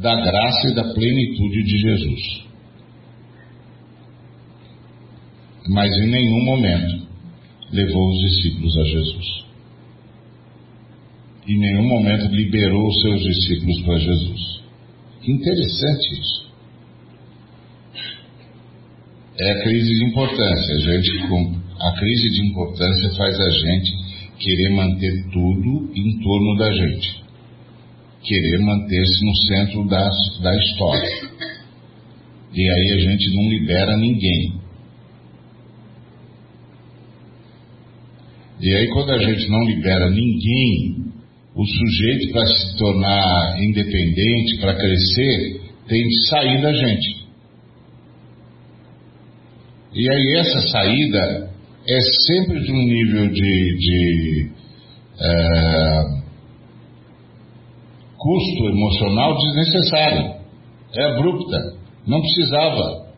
da 0.00 0.14
graça 0.14 0.68
e 0.68 0.74
da 0.74 0.92
plenitude 0.92 1.64
de 1.64 1.78
Jesus. 1.78 2.48
mas 5.68 5.92
em 5.98 6.08
nenhum 6.08 6.44
momento 6.44 7.06
levou 7.70 8.10
os 8.10 8.20
discípulos 8.20 8.76
a 8.78 8.84
Jesus. 8.84 9.47
Em 11.48 11.58
nenhum 11.58 11.88
momento 11.88 12.26
liberou 12.26 12.86
os 12.86 13.00
seus 13.00 13.22
discípulos 13.22 13.80
para 13.80 13.98
Jesus. 13.98 14.60
Que 15.22 15.32
interessante 15.32 16.20
isso. 16.20 16.48
É 19.40 19.52
a 19.52 19.62
crise 19.62 19.94
de 19.94 20.04
importância. 20.04 20.74
A, 20.74 20.78
gente, 20.78 21.10
a 21.80 21.92
crise 21.98 22.30
de 22.30 22.46
importância 22.48 23.10
faz 23.16 23.40
a 23.40 23.50
gente 23.50 23.92
querer 24.38 24.70
manter 24.74 25.30
tudo 25.32 25.90
em 25.94 26.18
torno 26.20 26.58
da 26.58 26.70
gente. 26.70 27.24
Querer 28.22 28.58
manter-se 28.58 29.24
no 29.24 29.36
centro 29.36 29.88
da, 29.88 30.06
da 30.42 30.54
história. 30.54 31.08
E 32.52 32.70
aí 32.70 32.92
a 32.92 32.98
gente 32.98 33.36
não 33.36 33.48
libera 33.48 33.96
ninguém. 33.96 34.52
E 38.60 38.74
aí, 38.74 38.88
quando 38.88 39.12
a 39.12 39.18
gente 39.18 39.48
não 39.48 39.64
libera 39.64 40.10
ninguém, 40.10 41.08
o 41.58 41.66
sujeito 41.66 42.32
para 42.32 42.46
se 42.46 42.76
tornar 42.78 43.60
independente, 43.60 44.60
para 44.60 44.76
crescer, 44.76 45.60
tem 45.88 46.06
de 46.06 46.28
sair 46.28 46.62
da 46.62 46.72
gente. 46.72 47.26
E 49.92 50.08
aí, 50.08 50.36
essa 50.36 50.60
saída 50.68 51.50
é 51.88 52.00
sempre 52.28 52.60
de 52.60 52.70
um 52.70 52.78
nível 52.78 53.28
de, 53.32 53.76
de 53.76 54.50
é, 55.20 56.02
custo 58.16 58.68
emocional 58.68 59.36
desnecessário. 59.36 60.38
É 60.94 61.04
abrupta. 61.06 61.76
Não 62.06 62.20
precisava. 62.20 63.08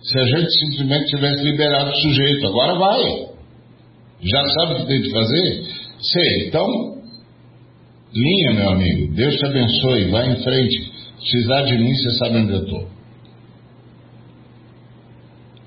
Se 0.00 0.18
a 0.18 0.24
gente 0.24 0.50
simplesmente 0.52 1.10
tivesse 1.10 1.44
liberado 1.44 1.90
o 1.90 1.96
sujeito, 1.96 2.46
agora 2.46 2.78
vai. 2.78 3.28
Já 4.22 4.42
sabe 4.48 4.72
o 4.72 4.76
que 4.78 4.86
tem 4.86 5.02
de 5.02 5.10
fazer? 5.10 5.87
Sei. 6.00 6.48
Então, 6.48 6.66
linha, 8.12 8.52
meu 8.54 8.70
amigo. 8.70 9.14
Deus 9.14 9.34
te 9.36 9.46
abençoe. 9.46 10.10
Vai 10.10 10.32
em 10.32 10.42
frente. 10.42 10.92
Se 11.18 11.30
precisar 11.30 11.62
de 11.62 11.78
mim, 11.78 11.94
você 11.94 12.10
sabe 12.18 12.36
onde 12.38 12.52
eu 12.52 12.62
estou. 12.62 12.88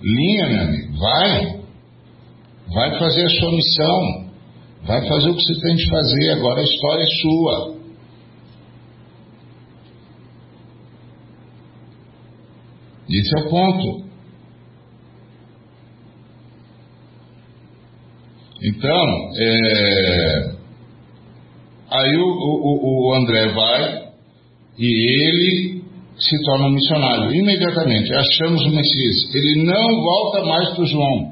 linha, 0.02 0.48
meu 0.48 0.62
amigo. 0.62 0.98
Vai. 0.98 1.62
Vai 2.74 3.00
fazer 3.00 3.26
a 3.26 3.30
sua 3.30 3.52
missão. 3.52 4.32
Vai 4.84 5.08
fazer 5.08 5.30
o 5.30 5.36
que 5.36 5.42
você 5.42 5.62
tem 5.62 5.76
de 5.76 5.90
fazer. 5.90 6.32
Agora 6.32 6.62
a 6.62 6.64
história 6.64 7.04
é 7.04 7.22
sua. 7.22 7.82
Esse 13.10 13.38
é 13.38 13.42
o 13.42 13.50
ponto. 13.50 14.11
Então, 18.64 19.32
é, 19.40 20.52
aí 21.90 22.16
o, 22.18 22.28
o, 22.28 23.10
o 23.10 23.14
André 23.16 23.48
vai 23.54 24.12
e 24.78 25.20
ele 25.20 25.82
se 26.20 26.44
torna 26.44 26.68
um 26.68 26.72
missionário. 26.72 27.34
Imediatamente, 27.34 28.14
achamos 28.14 28.64
o 28.64 28.70
Messias. 28.70 29.34
Ele 29.34 29.64
não 29.64 30.04
volta 30.04 30.46
mais 30.46 30.70
para 30.76 30.86
João. 30.86 31.32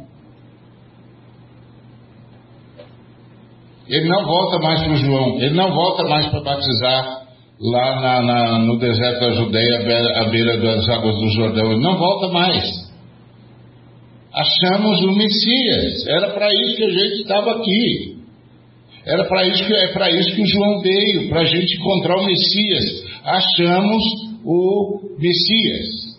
Ele 3.87 4.07
não 4.07 4.25
volta 4.25 4.59
mais 4.59 4.83
para 4.83 4.95
João. 4.95 5.39
Ele 5.39 5.55
não 5.55 5.71
volta 5.71 6.03
mais 6.05 6.27
para 6.27 6.41
batizar 6.41 7.27
lá 7.59 8.01
na, 8.01 8.21
na, 8.23 8.59
no 8.59 8.79
deserto 8.79 9.19
da 9.19 9.31
Judeia, 9.33 9.79
à 9.79 9.83
beira, 9.83 10.21
à 10.21 10.29
beira 10.29 10.57
das 10.57 10.89
águas 10.89 11.15
do 11.15 11.29
Jordão. 11.29 11.71
Ele 11.73 11.81
não 11.81 11.95
volta 11.95 12.29
mais 12.29 12.88
achamos 14.39 15.03
o 15.03 15.15
Messias. 15.15 16.07
Era 16.07 16.33
para 16.33 16.47
isso 16.53 16.75
que 16.77 16.83
a 16.83 16.89
gente 16.89 17.21
estava 17.21 17.51
aqui. 17.51 18.19
Era 19.05 19.25
para 19.25 19.47
isso 19.47 19.65
que 19.65 19.73
é 19.73 19.87
para 19.93 20.09
isso 20.11 20.35
que 20.35 20.41
o 20.41 20.47
João 20.47 20.79
veio, 20.81 21.29
para 21.29 21.41
a 21.41 21.45
gente 21.45 21.77
encontrar 21.77 22.17
o 22.17 22.25
Messias. 22.25 23.05
Achamos 23.23 24.03
o 24.45 25.15
Messias. 25.17 26.09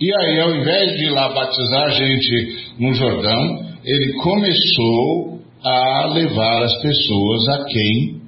E 0.00 0.14
aí, 0.14 0.40
ao 0.40 0.54
invés 0.54 0.96
de 0.96 1.04
ir 1.06 1.10
lá 1.10 1.28
batizar 1.28 1.84
a 1.84 1.90
gente 1.90 2.72
no 2.78 2.94
Jordão, 2.94 3.70
ele 3.84 4.12
começou 4.14 5.40
a 5.62 6.06
levar 6.14 6.62
as 6.62 6.80
pessoas 6.80 7.48
a 7.48 7.64
quem 7.64 8.20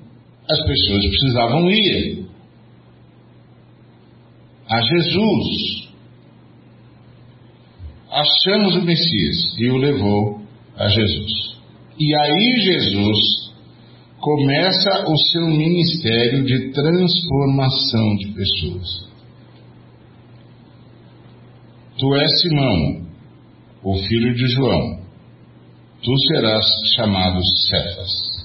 as 0.50 0.60
pessoas 0.66 1.06
precisavam 1.06 1.70
ir. 1.70 2.26
A 4.68 4.80
Jesus 4.80 5.91
achamos 8.12 8.76
o 8.76 8.84
Messias 8.84 9.56
e 9.58 9.70
o 9.70 9.78
levou 9.78 10.42
a 10.76 10.86
Jesus. 10.86 11.56
E 11.98 12.14
aí 12.14 12.60
Jesus 12.60 13.52
começa 14.20 15.04
o 15.08 15.16
seu 15.16 15.46
ministério 15.46 16.44
de 16.44 16.70
transformação 16.72 18.16
de 18.16 18.32
pessoas. 18.34 19.12
Tu 21.98 22.14
és 22.16 22.40
Simão, 22.42 23.06
o 23.82 23.96
filho 23.96 24.34
de 24.34 24.46
João. 24.48 25.02
Tu 26.02 26.12
serás 26.28 26.64
chamado 26.96 27.40
Cefas. 27.68 28.42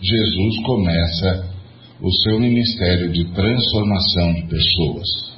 Jesus 0.00 0.64
começa 0.64 1.54
o 2.00 2.10
seu 2.22 2.40
ministério 2.40 3.12
de 3.12 3.24
transformação 3.32 4.34
de 4.34 4.42
pessoas. 4.48 5.35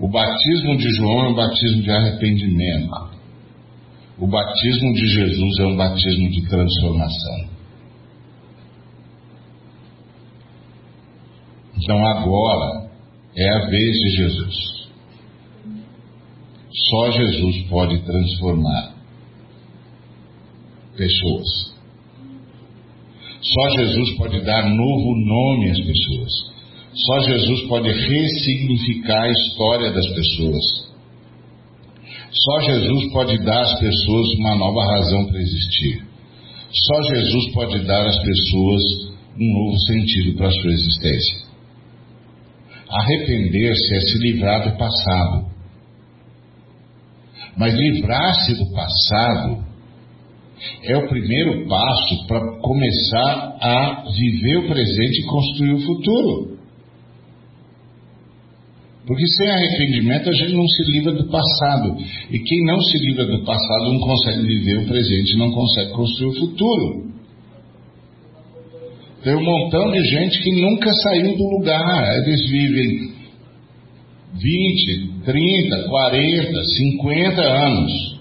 O 0.00 0.08
batismo 0.08 0.78
de 0.78 0.88
João 0.96 1.26
é 1.26 1.28
um 1.28 1.34
batismo 1.34 1.82
de 1.82 1.90
arrependimento. 1.90 3.10
O 4.18 4.26
batismo 4.26 4.94
de 4.94 5.06
Jesus 5.06 5.58
é 5.60 5.66
um 5.66 5.76
batismo 5.76 6.30
de 6.30 6.48
transformação. 6.48 7.50
Então 11.76 12.06
agora 12.06 12.90
é 13.36 13.48
a 13.50 13.66
vez 13.68 13.94
de 13.96 14.10
Jesus. 14.16 14.88
Só 16.90 17.10
Jesus 17.10 17.62
pode 17.68 17.98
transformar 18.02 18.94
pessoas. 20.96 21.74
Só 23.42 23.70
Jesus 23.76 24.16
pode 24.16 24.40
dar 24.44 24.68
novo 24.68 25.14
nome 25.26 25.70
às 25.70 25.80
pessoas. 25.80 26.49
Só 26.92 27.20
Jesus 27.20 27.68
pode 27.68 27.88
ressignificar 27.88 29.22
a 29.22 29.30
história 29.30 29.92
das 29.92 30.06
pessoas. 30.08 30.90
Só 32.32 32.60
Jesus 32.62 33.12
pode 33.12 33.38
dar 33.44 33.60
às 33.60 33.78
pessoas 33.78 34.26
uma 34.38 34.56
nova 34.56 34.84
razão 34.94 35.26
para 35.26 35.40
existir. 35.40 36.04
Só 36.72 37.02
Jesus 37.14 37.52
pode 37.52 37.84
dar 37.86 38.06
às 38.06 38.18
pessoas 38.18 38.82
um 39.38 39.52
novo 39.52 39.78
sentido 39.86 40.36
para 40.36 40.48
a 40.48 40.52
sua 40.52 40.72
existência. 40.72 41.50
Arrepender-se 42.88 43.94
é 43.94 44.00
se 44.00 44.18
livrar 44.18 44.68
do 44.68 44.76
passado. 44.76 45.50
Mas 47.56 47.74
livrar-se 47.74 48.54
do 48.54 48.72
passado 48.72 49.64
é 50.84 50.96
o 50.96 51.08
primeiro 51.08 51.68
passo 51.68 52.26
para 52.26 52.60
começar 52.60 53.56
a 53.60 54.04
viver 54.10 54.58
o 54.58 54.68
presente 54.68 55.20
e 55.20 55.26
construir 55.26 55.72
o 55.74 55.80
futuro. 55.80 56.59
Porque 59.10 59.26
sem 59.26 59.50
arrependimento 59.50 60.30
a 60.30 60.32
gente 60.32 60.54
não 60.54 60.68
se 60.68 60.84
livra 60.84 61.10
do 61.10 61.24
passado. 61.24 61.96
E 62.30 62.38
quem 62.38 62.64
não 62.64 62.80
se 62.80 62.96
livra 62.98 63.26
do 63.26 63.44
passado 63.44 63.92
não 63.92 63.98
consegue 63.98 64.46
viver 64.46 64.78
o 64.78 64.86
presente, 64.86 65.36
não 65.36 65.50
consegue 65.50 65.90
construir 65.90 66.28
o 66.28 66.38
futuro. 66.38 67.10
Tem 69.24 69.34
um 69.34 69.42
montão 69.42 69.90
de 69.90 70.00
gente 70.04 70.40
que 70.40 70.62
nunca 70.62 70.92
saiu 70.94 71.36
do 71.36 71.42
lugar. 71.58 72.24
Eles 72.24 72.48
vivem 72.48 73.12
20, 74.32 75.24
30, 75.24 75.88
40, 75.88 76.62
50 76.62 77.42
anos. 77.42 78.20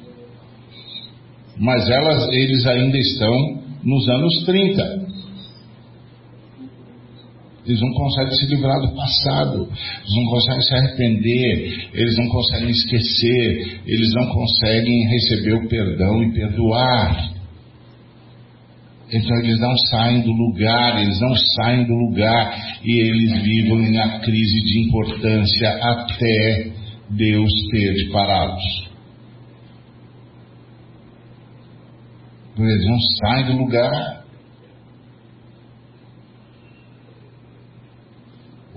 Mas 1.60 1.88
elas, 1.88 2.34
eles 2.34 2.66
ainda 2.66 2.98
estão 2.98 3.62
nos 3.84 4.10
anos 4.10 4.44
30. 4.44 5.09
Eles 7.66 7.82
não 7.82 7.92
conseguem 7.92 8.32
se 8.34 8.46
livrar 8.48 8.80
do 8.82 8.96
passado, 8.96 9.68
eles 9.68 10.16
não 10.16 10.26
conseguem 10.26 10.62
se 10.62 10.76
arrepender, 10.76 11.90
eles 11.94 12.18
não 12.18 12.28
conseguem 12.30 12.70
esquecer, 12.70 13.82
eles 13.86 14.14
não 14.16 14.28
conseguem 14.30 15.08
receber 15.10 15.54
o 15.54 15.68
perdão 15.68 16.24
e 16.24 16.34
perdoar. 16.34 17.40
Então 19.12 19.38
eles 19.40 19.60
não 19.60 19.76
saem 19.90 20.22
do 20.22 20.32
lugar, 20.32 21.02
eles 21.02 21.20
não 21.20 21.36
saem 21.36 21.86
do 21.86 21.94
lugar 21.94 22.80
e 22.84 23.02
eles 23.02 23.42
vivem 23.42 23.92
na 23.92 24.20
crise 24.20 24.62
de 24.62 24.88
importância 24.88 25.70
até 25.82 26.72
Deus 27.10 27.52
ter 27.72 27.94
de. 27.94 28.90
Eles 32.58 32.86
não 32.86 33.00
saem 33.00 33.46
do 33.48 33.64
lugar. 33.64 34.19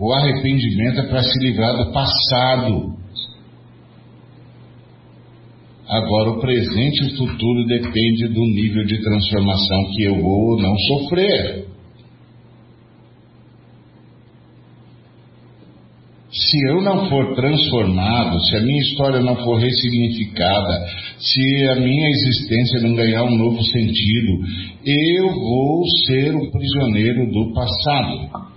O 0.03 0.13
arrependimento 0.13 0.99
é 0.99 1.07
para 1.07 1.23
se 1.23 1.39
livrar 1.39 1.77
do 1.77 1.93
passado. 1.93 2.93
Agora, 5.89 6.31
o 6.31 6.41
presente 6.41 7.05
e 7.05 7.07
o 7.07 7.17
futuro 7.19 7.67
depende 7.69 8.27
do 8.27 8.41
nível 8.41 8.85
de 8.85 9.01
transformação 9.01 9.79
que 9.95 10.03
eu 10.03 10.21
vou 10.21 10.55
ou 10.55 10.61
não 10.61 10.77
sofrer. 10.77 11.69
Se 16.33 16.69
eu 16.69 16.83
não 16.83 17.09
for 17.09 17.37
transformado, 17.37 18.41
se 18.47 18.57
a 18.57 18.61
minha 18.61 18.83
história 18.83 19.21
não 19.21 19.37
for 19.37 19.61
ressignificada, 19.61 20.85
se 21.17 21.69
a 21.69 21.77
minha 21.77 22.09
existência 22.09 22.81
não 22.81 22.97
ganhar 22.97 23.23
um 23.23 23.39
novo 23.39 23.63
sentido, 23.63 24.33
eu 24.85 25.29
vou 25.33 25.85
ser 26.09 26.35
o 26.35 26.51
prisioneiro 26.51 27.31
do 27.31 27.53
passado. 27.55 28.53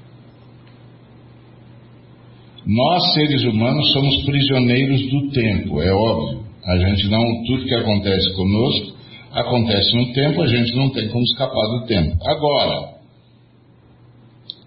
Nós, 2.66 3.13
seres 3.13 3.43
humanos, 3.43 3.91
somos 3.93 4.24
prisioneiros 4.26 5.01
do 5.09 5.30
tempo, 5.30 5.82
é 5.82 5.93
óbvio. 5.93 6.45
A 6.66 6.78
gente 6.78 7.07
não, 7.09 7.24
tudo 7.45 7.66
que 7.66 7.76
acontece 7.76 8.34
conosco 8.36 8.95
acontece 9.32 9.95
no 9.95 10.13
tempo, 10.13 10.41
a 10.41 10.47
gente 10.47 10.76
não 10.76 10.89
tem 10.89 11.07
como 11.09 11.24
escapar 11.24 11.68
do 11.68 11.86
tempo. 11.86 12.18
Agora, 12.26 12.95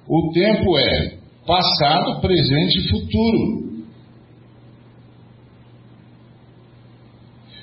o 0.07 0.31
tempo 0.33 0.79
é 0.79 1.19
passado, 1.45 2.21
presente 2.21 2.79
e 2.79 2.89
futuro. 2.89 3.69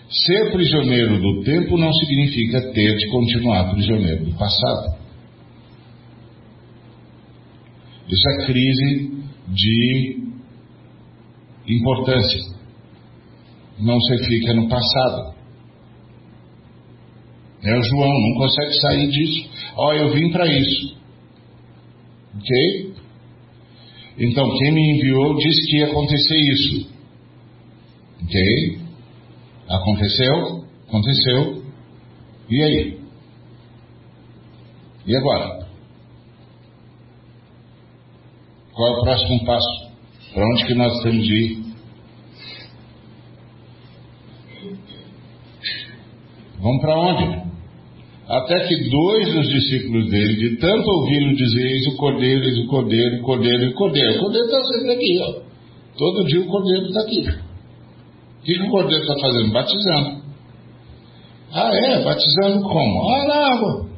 Ser 0.09 0.51
prisioneiro 0.51 1.21
do 1.21 1.43
tempo 1.43 1.77
não 1.77 1.93
significa 1.93 2.73
ter 2.73 2.95
de 2.97 3.09
continuar 3.09 3.71
prisioneiro 3.71 4.25
do 4.25 4.37
passado. 4.37 4.97
Isso 8.09 8.29
é 8.29 8.45
crise 8.45 9.11
de 9.47 10.24
importância. 11.67 12.55
Não 13.79 13.99
se 13.99 14.17
fica 14.25 14.53
no 14.53 14.69
passado. 14.69 15.35
É 17.63 17.77
o 17.77 17.83
João, 17.83 18.09
não 18.09 18.37
consegue 18.37 18.73
sair 18.79 19.07
disso. 19.09 19.49
Ó, 19.75 19.89
oh, 19.89 19.93
eu 19.93 20.13
vim 20.13 20.31
para 20.31 20.45
isso. 20.45 20.95
Ok? 22.35 22.93
Então, 24.17 24.49
quem 24.57 24.71
me 24.71 24.97
enviou 24.97 25.35
disse 25.35 25.67
que 25.67 25.77
ia 25.77 25.87
acontecer 25.87 26.37
isso. 26.37 26.89
Ok? 28.23 28.79
Aconteceu? 29.67 30.65
Aconteceu. 30.87 31.63
E 32.49 32.63
aí? 32.63 32.99
E 35.07 35.15
agora? 35.15 35.67
Qual 38.73 38.87
é 38.87 38.99
o 38.99 39.03
próximo 39.03 39.45
passo? 39.45 39.84
Para 40.35 40.45
onde 40.45 40.65
que 40.65 40.75
nós 40.75 41.01
temos 41.01 41.25
de 41.25 41.33
ir? 41.33 41.65
Vamos 46.59 46.81
para 46.81 46.99
onde? 46.99 47.45
Até 48.27 48.67
que 48.67 48.89
dois 48.89 49.33
dos 49.33 49.47
discípulos 49.47 50.09
dele, 50.09 50.35
de 50.35 50.57
tanto 50.57 50.89
ouvi-lo 50.89 51.35
dizer, 51.35 51.65
eis 51.65 51.87
o 51.87 51.95
cordeiro, 51.95 52.43
eis 52.43 52.57
o 52.57 52.67
cordeiro, 52.67 53.21
cordeiro, 53.21 53.69
o 53.69 53.73
cordeiro. 53.75 54.17
O 54.17 54.19
cordeiro 54.23 54.45
está 54.45 54.61
sempre 54.61 54.91
aqui, 54.91 55.19
ó. 55.21 55.41
Todo 55.97 56.25
dia 56.25 56.41
o 56.41 56.47
cordeiro 56.47 56.85
está 56.87 57.01
aqui. 57.01 57.21
O 57.21 58.43
que, 58.43 58.53
que 58.55 58.61
o 58.61 58.69
cordeiro 58.71 59.03
está 59.03 59.15
fazendo? 59.21 59.53
Batizando. 59.53 60.21
Ah, 61.53 61.71
é? 61.73 62.03
Batizando 62.03 62.61
como? 62.67 63.09
Ah, 63.09 63.25
na 63.25 63.53
água. 63.53 63.89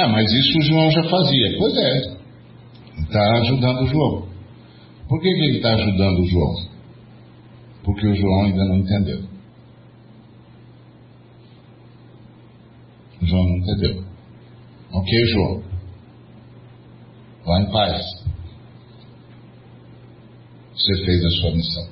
Ah, 0.00 0.06
mas 0.06 0.30
isso 0.30 0.58
o 0.58 0.62
João 0.62 0.90
já 0.92 1.02
fazia. 1.02 1.58
Pois 1.58 1.76
é. 1.76 2.18
Está 3.02 3.38
ajudando 3.40 3.82
o 3.82 3.86
João. 3.88 4.28
Por 5.08 5.20
que, 5.20 5.28
que 5.28 5.40
ele 5.40 5.56
está 5.56 5.74
ajudando 5.74 6.20
o 6.20 6.26
João? 6.26 6.54
Porque 7.82 8.06
o 8.06 8.14
João 8.14 8.44
ainda 8.44 8.64
não 8.64 8.76
entendeu. 8.76 9.24
O 13.20 13.26
João 13.26 13.42
não 13.42 13.56
entendeu. 13.56 14.04
Ok, 14.92 15.26
João? 15.32 15.62
Vá 17.44 17.60
em 17.60 17.70
paz. 17.72 18.04
Você 20.74 21.04
fez 21.04 21.24
a 21.24 21.30
sua 21.30 21.50
missão. 21.50 21.88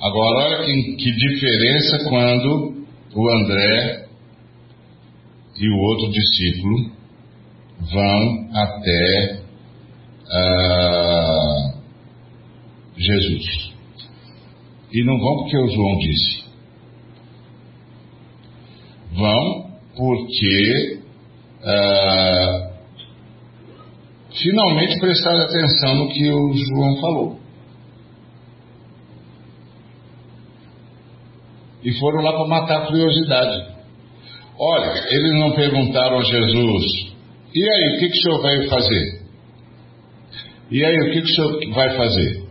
Agora, 0.00 0.46
olha 0.46 0.64
que, 0.64 0.96
que 0.96 1.12
diferença 1.12 2.08
quando 2.08 2.86
o 3.14 3.28
André 3.38 4.01
e 5.62 5.68
o 5.68 5.78
outro 5.78 6.10
discípulo 6.10 6.90
vão 7.92 8.48
até 8.52 9.42
uh, 10.26 11.72
Jesus. 12.96 13.72
E 14.92 15.04
não 15.04 15.16
vão 15.20 15.36
porque 15.36 15.56
o 15.56 15.68
João 15.68 15.98
disse. 15.98 16.42
Vão 19.12 19.70
porque 19.96 21.00
uh, 21.60 22.72
finalmente 24.42 24.98
prestaram 24.98 25.42
atenção 25.42 25.94
no 25.94 26.08
que 26.08 26.28
o 26.28 26.52
João 26.54 27.00
falou. 27.00 27.40
E 31.84 31.92
foram 32.00 32.20
lá 32.20 32.32
para 32.32 32.48
matar 32.48 32.82
a 32.82 32.86
curiosidade. 32.88 33.71
Olha, 34.58 35.06
eles 35.08 35.32
não 35.34 35.52
perguntaram 35.52 36.18
a 36.18 36.22
Jesus: 36.22 37.12
e 37.54 37.62
aí, 37.62 37.96
o 37.96 37.98
que, 37.98 38.08
que 38.08 38.18
o 38.18 38.22
senhor 38.22 38.42
vai 38.42 38.66
fazer? 38.66 39.22
E 40.70 40.84
aí, 40.84 40.96
o 40.96 41.12
que, 41.12 41.20
que 41.20 41.30
o 41.30 41.34
senhor 41.34 41.74
vai 41.74 41.96
fazer? 41.96 42.42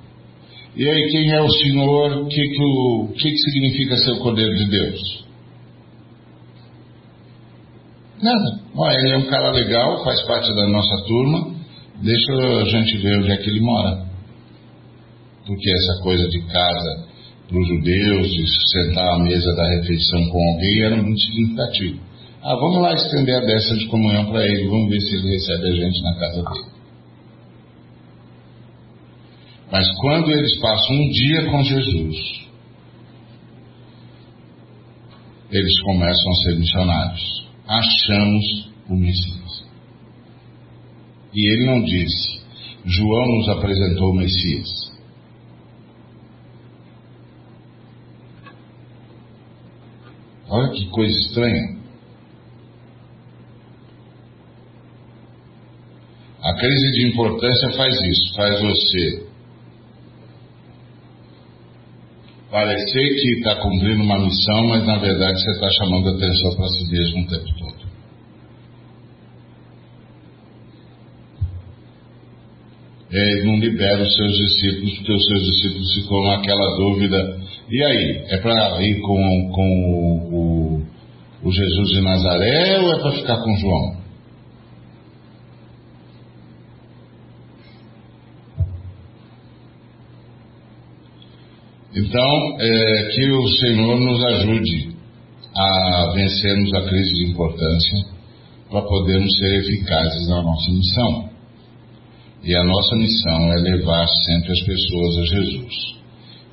E 0.76 0.88
aí, 0.88 1.12
quem 1.12 1.32
é 1.32 1.42
o 1.42 1.50
Senhor? 1.50 2.18
O 2.24 2.28
que, 2.28 2.42
que, 2.42 2.64
o, 2.64 3.08
que, 3.14 3.32
que 3.32 3.38
significa 3.38 3.98
ser 3.98 4.12
o 4.12 4.20
Cordeiro 4.20 4.56
de 4.56 4.70
Deus? 4.70 5.26
Nada. 8.22 8.62
Olha, 8.76 8.98
ele 9.00 9.14
é 9.14 9.18
um 9.18 9.26
cara 9.26 9.52
legal, 9.52 10.04
faz 10.04 10.22
parte 10.22 10.48
da 10.56 10.68
nossa 10.68 11.04
turma. 11.08 11.56
Deixa 12.02 12.34
a 12.34 12.66
gente 12.66 12.98
ver 13.00 13.18
onde 13.18 13.32
é 13.32 13.38
que 13.38 13.50
ele 13.50 13.60
mora. 13.60 14.06
Porque 15.46 15.72
essa 15.72 16.04
coisa 16.04 16.28
de 16.30 16.42
casa 16.48 17.08
para 17.52 17.62
os 17.62 17.68
judeus, 17.68 18.28
de 18.30 18.46
sentar 18.72 19.16
à 19.16 19.20
mesa 19.20 19.54
da 19.56 19.68
refeição 19.76 20.30
com 20.30 20.52
alguém, 20.52 20.84
era 20.84 20.96
muito 20.96 21.20
significativo. 21.20 22.00
Ah, 22.42 22.56
vamos 22.56 22.82
lá 22.82 22.94
estender 22.94 23.36
a 23.36 23.46
dessa 23.46 23.76
de 23.78 23.86
comunhão 23.88 24.26
para 24.32 24.48
ele, 24.48 24.70
vamos 24.70 24.90
ver 24.90 25.02
se 25.02 25.16
ele 25.16 25.34
recebe 25.34 25.68
a 25.68 25.76
gente 25.76 26.02
na 26.02 26.16
casa 26.18 26.44
dele. 26.44 26.72
Mas 29.72 29.88
quando 30.00 30.32
eles 30.32 30.60
passam 30.60 30.96
um 30.96 31.10
dia 31.10 31.46
com 31.52 31.64
Jesus, 31.64 32.18
eles 35.52 35.82
começam 35.82 36.32
a 36.32 36.36
ser 36.36 36.58
missionários. 36.58 37.48
Achamos 37.68 38.72
o 38.90 38.96
Messias. 38.96 39.64
E 41.34 41.54
ele 41.54 41.66
não 41.66 41.84
disse, 41.84 42.42
João 42.86 43.38
nos 43.38 43.50
apresentou 43.50 44.12
o 44.12 44.16
Messias. 44.16 44.91
Olha 50.52 50.70
que 50.72 50.86
coisa 50.90 51.18
estranha. 51.20 51.80
A 56.44 56.54
crise 56.56 56.92
de 56.92 57.08
importância 57.08 57.78
faz 57.78 57.94
isso, 58.02 58.36
faz 58.36 58.60
você 58.60 59.32
parecer 62.52 63.16
que 63.16 63.38
está 63.38 63.56
cumprindo 63.62 64.04
uma 64.04 64.20
missão, 64.20 64.68
mas 64.68 64.86
na 64.86 64.98
verdade 64.98 65.42
você 65.42 65.52
está 65.52 65.70
chamando 65.70 66.10
atenção 66.10 66.56
para 66.58 66.68
si 66.68 66.92
mesmo 66.92 67.22
o 67.22 67.28
tempo 67.28 67.46
todo. 67.58 67.81
Ele 73.12 73.44
não 73.44 73.60
libera 73.60 74.02
os 74.02 74.16
seus 74.16 74.38
discípulos, 74.38 74.96
porque 74.96 75.12
os 75.12 75.26
seus 75.26 75.44
discípulos 75.44 75.94
ficam 75.96 76.24
naquela 76.24 76.78
dúvida. 76.78 77.40
E 77.70 77.84
aí? 77.84 78.24
É 78.30 78.38
para 78.38 78.82
ir 78.82 79.02
com, 79.02 79.52
com 79.52 79.68
o, 79.92 80.36
o, 80.36 81.48
o 81.48 81.52
Jesus 81.52 81.90
de 81.90 82.02
Nazaré 82.02 82.80
ou 82.80 82.94
é 82.94 83.00
para 83.02 83.12
ficar 83.12 83.38
com 83.44 83.58
João? 83.58 84.02
Então, 91.94 92.58
é, 92.62 93.10
que 93.14 93.30
o 93.30 93.48
Senhor 93.48 94.00
nos 94.00 94.24
ajude 94.24 94.96
a 95.54 96.14
vencermos 96.16 96.74
a 96.74 96.82
crise 96.88 97.14
de 97.14 97.32
importância 97.32 98.06
para 98.70 98.82
podermos 98.84 99.38
ser 99.38 99.60
eficazes 99.60 100.30
na 100.30 100.42
nossa 100.42 100.72
missão. 100.72 101.31
E 102.44 102.56
a 102.56 102.64
nossa 102.64 102.96
missão 102.96 103.54
é 103.54 103.62
levar 103.62 104.08
sempre 104.26 104.52
as 104.52 104.62
pessoas 104.62 105.18
a 105.18 105.26
Jesus 105.26 106.02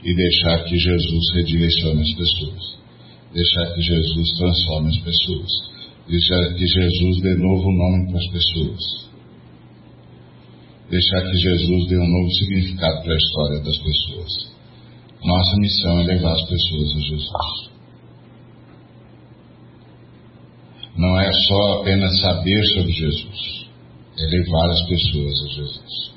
e 0.05 0.14
deixar 0.14 0.64
que 0.64 0.76
Jesus 0.76 1.32
redirecione 1.34 2.03
as 2.03 2.14
pessoas, 2.14 2.78
deixar 3.32 3.74
que 3.74 3.80
Jesus 3.80 4.28
transforme 4.36 4.89
as 4.91 4.99
pessoas, 4.99 5.51
deixar 6.07 6.55
que 6.55 6.66
Jesus 6.66 7.22
dê 7.22 7.34
novo 7.36 7.72
nome 7.72 8.07
para 8.11 8.18
as 8.18 8.26
pessoas, 8.28 9.09
deixar 10.91 11.22
que 11.22 11.36
Jesus 11.36 11.89
dê 11.89 11.97
um 11.97 12.09
novo 12.09 12.30
significado 12.32 13.03
para 13.03 13.14
a 13.14 13.16
história 13.16 13.61
das 13.61 13.78
pessoas. 13.78 14.59
Nossa 15.24 15.57
missão 15.57 16.01
é 16.01 16.05
levar 16.05 16.32
as 16.32 16.49
pessoas 16.49 16.97
a 16.97 17.01
Jesus. 17.01 17.78
Não 20.97 21.18
é 21.18 21.32
só 21.32 21.80
apenas 21.80 22.20
saber 22.20 22.64
sobre 22.74 22.93
Jesus, 22.93 23.67
é 24.20 24.26
levar 24.26 24.70
as 24.70 24.86
pessoas 24.86 25.34
a 25.42 25.48
Jesus. 25.48 26.12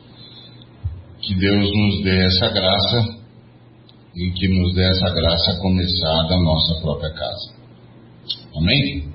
Que 1.22 1.36
Deus 1.36 1.70
nos 1.72 2.04
dê 2.04 2.26
essa 2.26 2.50
graça 2.50 3.22
e 4.16 4.32
que 4.32 4.48
nos 4.48 4.74
dê 4.74 4.84
essa 4.84 5.10
graça 5.14 5.60
começar 5.62 6.28
da 6.28 6.40
nossa 6.40 6.82
própria 6.82 7.12
casa. 7.12 7.54
Amém? 8.58 9.12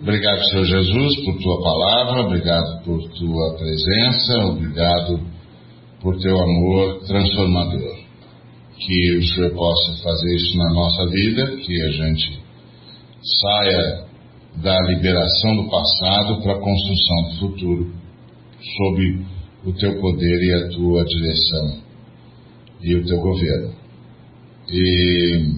Obrigado, 0.00 0.44
Senhor 0.50 0.64
Jesus, 0.64 1.24
por 1.24 1.38
tua 1.38 1.62
palavra, 1.62 2.22
obrigado 2.22 2.82
por 2.84 3.02
tua 3.10 3.56
presença, 3.56 4.38
obrigado 4.46 5.20
por 6.00 6.18
teu 6.18 6.38
amor 6.38 7.00
transformador 7.06 8.06
que 8.78 9.16
o 9.16 9.22
Senhor 9.22 9.54
possa 9.54 10.02
fazer 10.02 10.36
isso 10.36 10.56
na 10.58 10.72
nossa 10.72 11.06
vida, 11.06 11.56
que 11.56 11.82
a 11.82 11.90
gente 11.90 12.40
saia 13.40 14.05
da 14.62 14.80
liberação 14.82 15.56
do 15.56 15.70
passado 15.70 16.42
para 16.42 16.54
a 16.54 16.60
construção 16.60 17.22
do 17.22 17.38
futuro, 17.38 17.94
sob 18.76 19.24
o 19.64 19.72
teu 19.72 20.00
poder 20.00 20.42
e 20.42 20.52
a 20.54 20.68
tua 20.68 21.04
direção 21.04 21.80
e 22.82 22.94
o 22.94 23.04
teu 23.04 23.20
governo. 23.20 23.74
E 24.70 25.52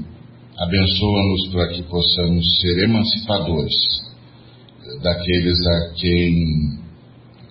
abençoa-nos 0.58 1.48
para 1.52 1.68
que 1.68 1.82
possamos 1.84 2.60
ser 2.60 2.84
emancipadores 2.84 3.74
daqueles 5.02 5.66
a 5.66 5.92
quem 5.94 6.78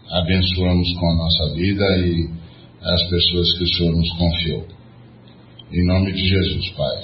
abençoamos 0.10 0.94
com 1.00 1.12
a 1.12 1.16
nossa 1.16 1.54
vida 1.54 1.86
e 2.00 2.30
as 2.82 3.10
pessoas 3.10 3.58
que 3.58 3.64
o 3.64 3.68
Senhor 3.76 3.96
nos 3.96 4.10
confiou. 4.18 4.68
Em 5.72 5.86
nome 5.86 6.14
de 6.14 6.28
Jesus, 6.28 6.70
Pai. 6.72 7.04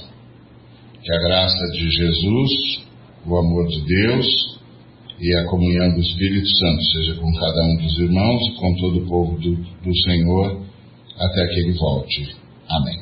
Que 1.03 1.13
a 1.13 1.19
graça 1.19 1.65
de 1.73 1.89
Jesus, 1.89 2.83
o 3.25 3.37
amor 3.37 3.67
de 3.67 3.81
Deus, 3.85 4.53
e 5.19 5.35
a 5.37 5.45
comunhão 5.45 5.93
do 5.93 6.01
Espírito 6.01 6.47
Santo 6.47 6.83
seja 6.91 7.15
com 7.15 7.31
cada 7.33 7.63
um 7.63 7.77
dos 7.77 7.99
irmãos 7.99 8.41
e 8.47 8.55
com 8.55 8.75
todo 8.75 8.99
o 8.99 9.07
povo 9.07 9.39
do, 9.39 9.55
do 9.55 9.97
Senhor 10.03 10.61
até 11.17 11.47
que 11.47 11.59
ele 11.61 11.73
volte. 11.73 12.35
Amém. 12.67 12.99